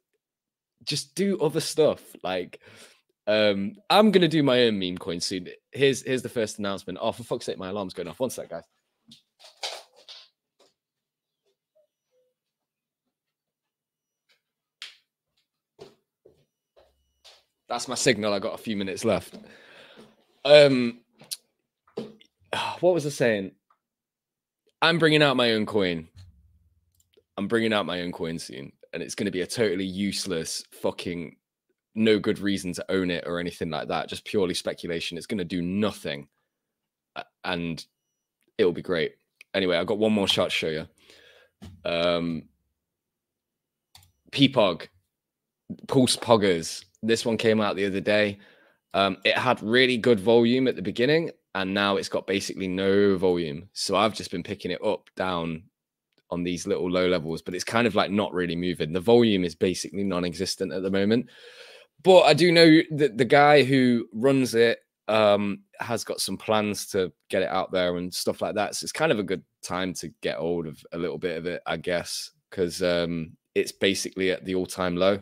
[0.84, 2.02] just do other stuff.
[2.24, 2.60] Like
[3.28, 5.50] um i'm gonna do my own meme coin soon.
[5.72, 7.00] Here's here's the first announcement.
[7.02, 8.20] Oh for fuck's sake my alarm's going off.
[8.20, 8.64] One sec guys.
[17.68, 18.34] That's my signal.
[18.34, 19.38] I got a few minutes left.
[20.46, 21.00] Um
[22.80, 23.52] what was i saying?
[24.82, 26.08] I'm bringing out my own coin.
[27.36, 30.64] I'm bringing out my own coin soon and it's going to be a totally useless
[30.72, 31.36] fucking
[31.94, 35.20] no good reason to own it or anything like that just purely speculation.
[35.20, 36.28] It's going to do nothing
[37.44, 37.86] and
[38.58, 39.14] it'll be great.
[39.54, 40.88] Anyway i've got one more shot to show you.
[41.86, 42.46] Um
[44.32, 44.88] peapog
[45.88, 46.84] pulse poggers.
[47.04, 48.40] This one came out the other day.
[48.96, 53.16] Um it had really good volume at the beginning and now it's got basically no
[53.16, 53.70] volume.
[53.74, 55.66] So i've just been picking it up down
[56.30, 58.94] on these little low levels, but it's kind of like not really moving.
[58.94, 61.28] The volume is basically non existent at the moment.
[62.04, 66.86] But I do know that the guy who runs it um, has got some plans
[66.88, 68.76] to get it out there and stuff like that.
[68.76, 71.46] So it's kind of a good time to get hold of a little bit of
[71.46, 75.20] it, I guess, because um, it's basically at the all time low.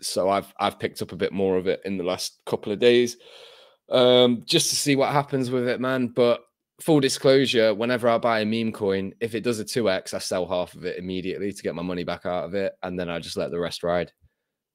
[0.00, 2.78] So I've I've picked up a bit more of it in the last couple of
[2.78, 3.16] days,
[3.90, 6.08] um, just to see what happens with it, man.
[6.08, 6.42] But
[6.80, 10.46] full disclosure, whenever I buy a meme coin, if it does a 2x, I sell
[10.46, 12.74] half of it immediately to get my money back out of it.
[12.82, 14.12] And then I just let the rest ride.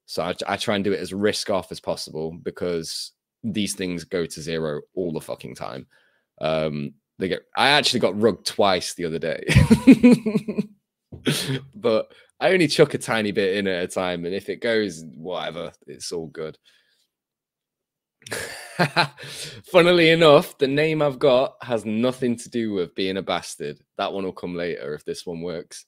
[0.05, 3.11] So I, I try and do it as risk off as possible because
[3.43, 5.87] these things go to zero all the fucking time.
[6.41, 9.45] Um, they get, I actually got rugged twice the other day.
[11.75, 14.25] but I only chuck a tiny bit in at a time.
[14.25, 16.57] And if it goes, whatever, it's all good.
[19.71, 23.79] Funnily enough, the name I've got has nothing to do with being a bastard.
[23.97, 25.85] That one will come later if this one works.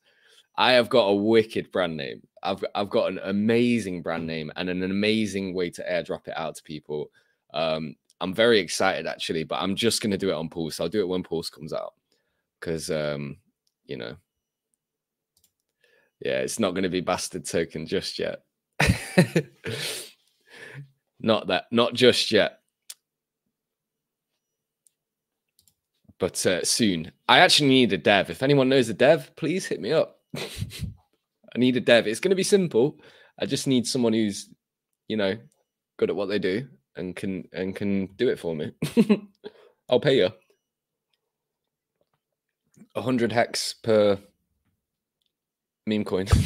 [0.57, 2.21] I have got a wicked brand name.
[2.43, 6.55] I've I've got an amazing brand name and an amazing way to airdrop it out
[6.55, 7.09] to people.
[7.53, 10.79] Um, I'm very excited actually, but I'm just gonna do it on Pulse.
[10.79, 11.93] I'll do it when Pulse comes out
[12.59, 13.37] because um,
[13.85, 14.15] you know,
[16.23, 18.43] yeah, it's not gonna be bastard token just yet.
[21.23, 22.59] not that, not just yet.
[26.19, 27.11] But uh, soon.
[27.27, 28.29] I actually need a dev.
[28.29, 30.19] If anyone knows a dev, please hit me up.
[30.35, 32.07] I need a dev.
[32.07, 32.99] It's going to be simple.
[33.39, 34.49] I just need someone who's,
[35.07, 35.35] you know,
[35.97, 38.71] good at what they do and can and can do it for me.
[39.89, 40.29] I'll pay you
[42.95, 44.19] a hundred hex per
[45.85, 46.27] meme coin.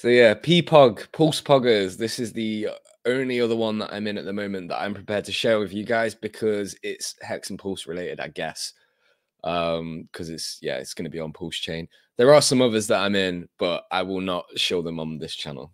[0.00, 1.98] so yeah, P Pog, Pulse Poggers.
[1.98, 2.68] This is the
[3.04, 5.74] only other one that I'm in at the moment that I'm prepared to share with
[5.74, 8.72] you guys because it's hex and pulse related, I guess.
[9.44, 11.86] Um because it's yeah it's going to be on pulse chain.
[12.16, 15.34] There are some others that i'm in but i will not show them on this
[15.34, 15.70] channel.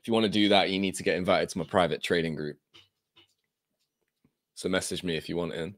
[0.00, 2.34] If you want to do that you need to get invited to my private trading
[2.34, 2.56] group.
[4.56, 5.76] So message me if you want in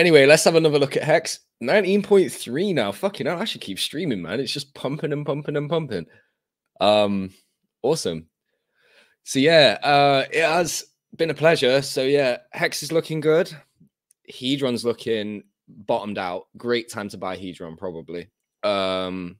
[0.00, 1.40] anyway let's have another look at hex.
[1.62, 2.90] 19.3 now.
[2.90, 4.40] Fucking hell i should keep streaming man.
[4.40, 6.06] It's just pumping and pumping and pumping.
[6.80, 7.30] Um
[7.82, 8.26] awesome.
[9.24, 10.84] So yeah uh it has
[11.16, 11.82] been a pleasure.
[11.82, 13.52] So yeah hex is looking good.
[14.30, 16.46] Hedron's looking bottomed out.
[16.56, 18.28] Great time to buy Hedron, probably.
[18.62, 19.36] Um,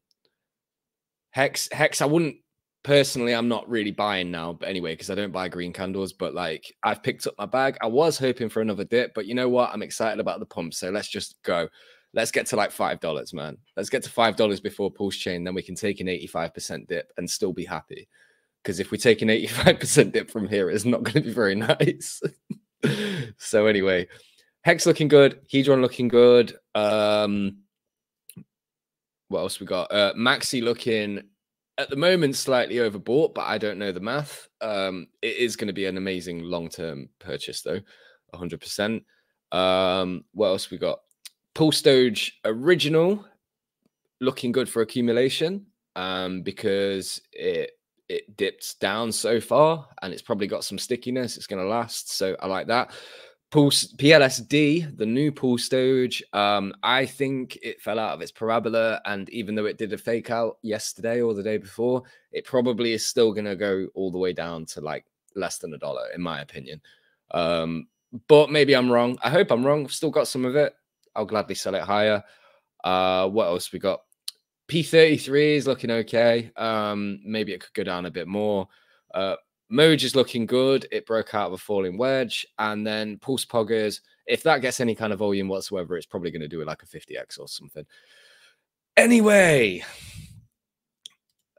[1.31, 2.37] Hex, Hex, I wouldn't
[2.83, 3.35] personally.
[3.35, 6.13] I'm not really buying now, but anyway, because I don't buy green candles.
[6.13, 7.77] But like, I've picked up my bag.
[7.81, 9.71] I was hoping for another dip, but you know what?
[9.73, 10.75] I'm excited about the pump.
[10.75, 11.69] So let's just go.
[12.13, 13.57] Let's get to like five dollars, man.
[13.77, 15.45] Let's get to five dollars before pulse chain.
[15.45, 18.09] Then we can take an 85% dip and still be happy.
[18.63, 21.55] Because if we take an 85% dip from here, it's not going to be very
[21.55, 22.21] nice.
[23.39, 24.07] so anyway,
[24.63, 25.41] Hex looking good.
[25.49, 26.57] Hedron looking good.
[26.75, 27.59] Um,
[29.29, 29.93] what else we got?
[29.93, 31.23] Uh, Maxi looking
[31.81, 34.49] at the moment slightly overbought, but I don't know the math.
[34.61, 37.81] Um, it is going to be an amazing long term purchase, though,
[38.35, 39.03] 100%.
[39.51, 41.01] Um, what else we got?
[41.55, 43.25] Pulse Doge original
[44.21, 45.67] looking good for accumulation
[45.97, 47.73] um, because it
[48.09, 51.37] it dipped down so far and it's probably got some stickiness.
[51.37, 52.91] It's going to last, so I like that.
[53.51, 59.01] Pulse PLSD, the new Pulse Doge, um, I think it fell out of its parabola,
[59.07, 62.93] and even though it did a fake out yesterday or the day before, it probably
[62.93, 66.07] is still going to go all the way down to like less than a dollar,
[66.15, 66.81] in my opinion.
[67.33, 67.89] Um,
[68.29, 69.19] but maybe I'm wrong.
[69.23, 69.85] I hope I'm wrong.
[69.85, 70.73] I've still got some of it.
[71.17, 72.23] I'll gladly sell it higher.
[72.85, 74.03] Uh, what else we got?
[74.69, 76.53] P33 is looking okay.
[76.57, 78.69] Um, maybe it could go down a bit more.
[79.13, 79.35] Uh,
[79.71, 80.87] Moj is looking good.
[80.91, 82.47] It broke out of a falling wedge.
[82.59, 86.43] And then Pulse Poggers, if that gets any kind of volume whatsoever, it's probably going
[86.43, 87.87] to do it like a 50x or something.
[88.97, 89.85] Anyway,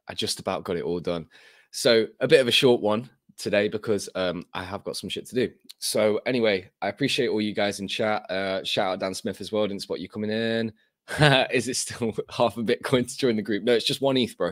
[0.07, 1.27] I just about got it all done.
[1.71, 5.25] So a bit of a short one today because um, I have got some shit
[5.27, 5.51] to do.
[5.79, 8.29] So anyway, I appreciate all you guys in chat.
[8.29, 9.67] Uh, shout out Dan Smith as well.
[9.67, 10.73] Didn't spot you coming in.
[11.51, 13.63] Is it still half a Bitcoin to join the group?
[13.63, 14.51] No, it's just one ETH, bro.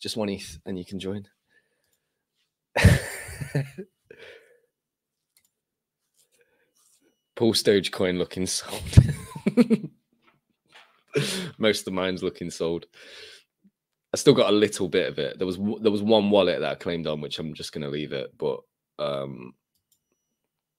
[0.00, 1.26] Just one ETH, and you can join.
[7.36, 8.82] Pulse Dogecoin looking sold.
[11.58, 12.86] Most of mine's looking sold.
[14.14, 15.38] I still got a little bit of it.
[15.38, 18.12] There was there was one wallet that I claimed on, which I'm just gonna leave
[18.12, 18.60] it, but
[18.98, 19.54] um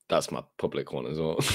[0.10, 1.42] that's my public one as well.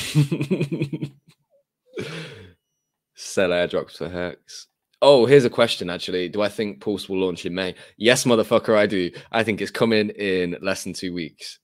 [3.14, 4.66] Sell airdrops for hex.
[5.00, 6.28] Oh, here's a question actually.
[6.28, 7.74] Do I think Pulse will launch in May?
[7.96, 9.10] Yes, motherfucker, I do.
[9.30, 11.60] I think it's coming in less than two weeks.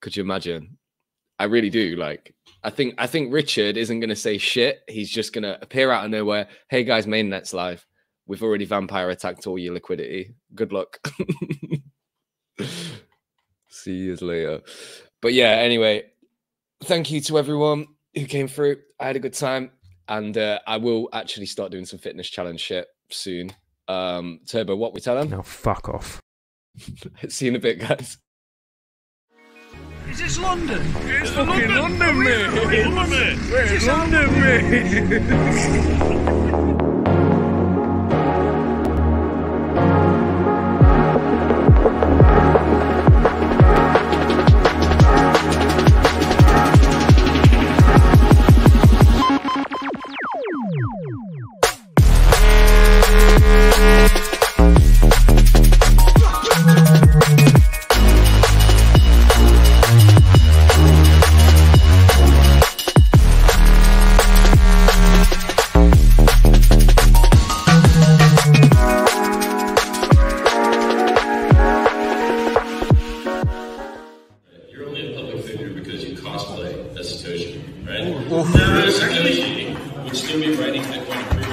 [0.00, 0.78] Could you imagine?
[1.38, 1.96] I really do.
[1.96, 4.82] Like, I think I think Richard isn't gonna say shit.
[4.88, 6.46] He's just gonna appear out of nowhere.
[6.68, 7.84] Hey guys, mainnet's live.
[8.26, 10.36] We've already vampire attacked all your liquidity.
[10.54, 11.00] Good luck.
[13.68, 14.60] See you later.
[15.20, 16.04] But yeah, anyway,
[16.84, 18.76] thank you to everyone who came through.
[19.00, 19.72] I had a good time
[20.08, 23.52] and uh, I will actually start doing some fitness challenge shit soon.
[23.88, 25.30] Um, Turbo, what we tell them?
[25.30, 26.20] Now fuck off.
[27.28, 28.18] See you in a bit, guys.
[30.10, 30.82] Is this London?
[31.06, 32.86] It's fucking London, mate.
[32.86, 33.38] London.
[33.50, 34.32] It's London,
[36.70, 36.78] mate.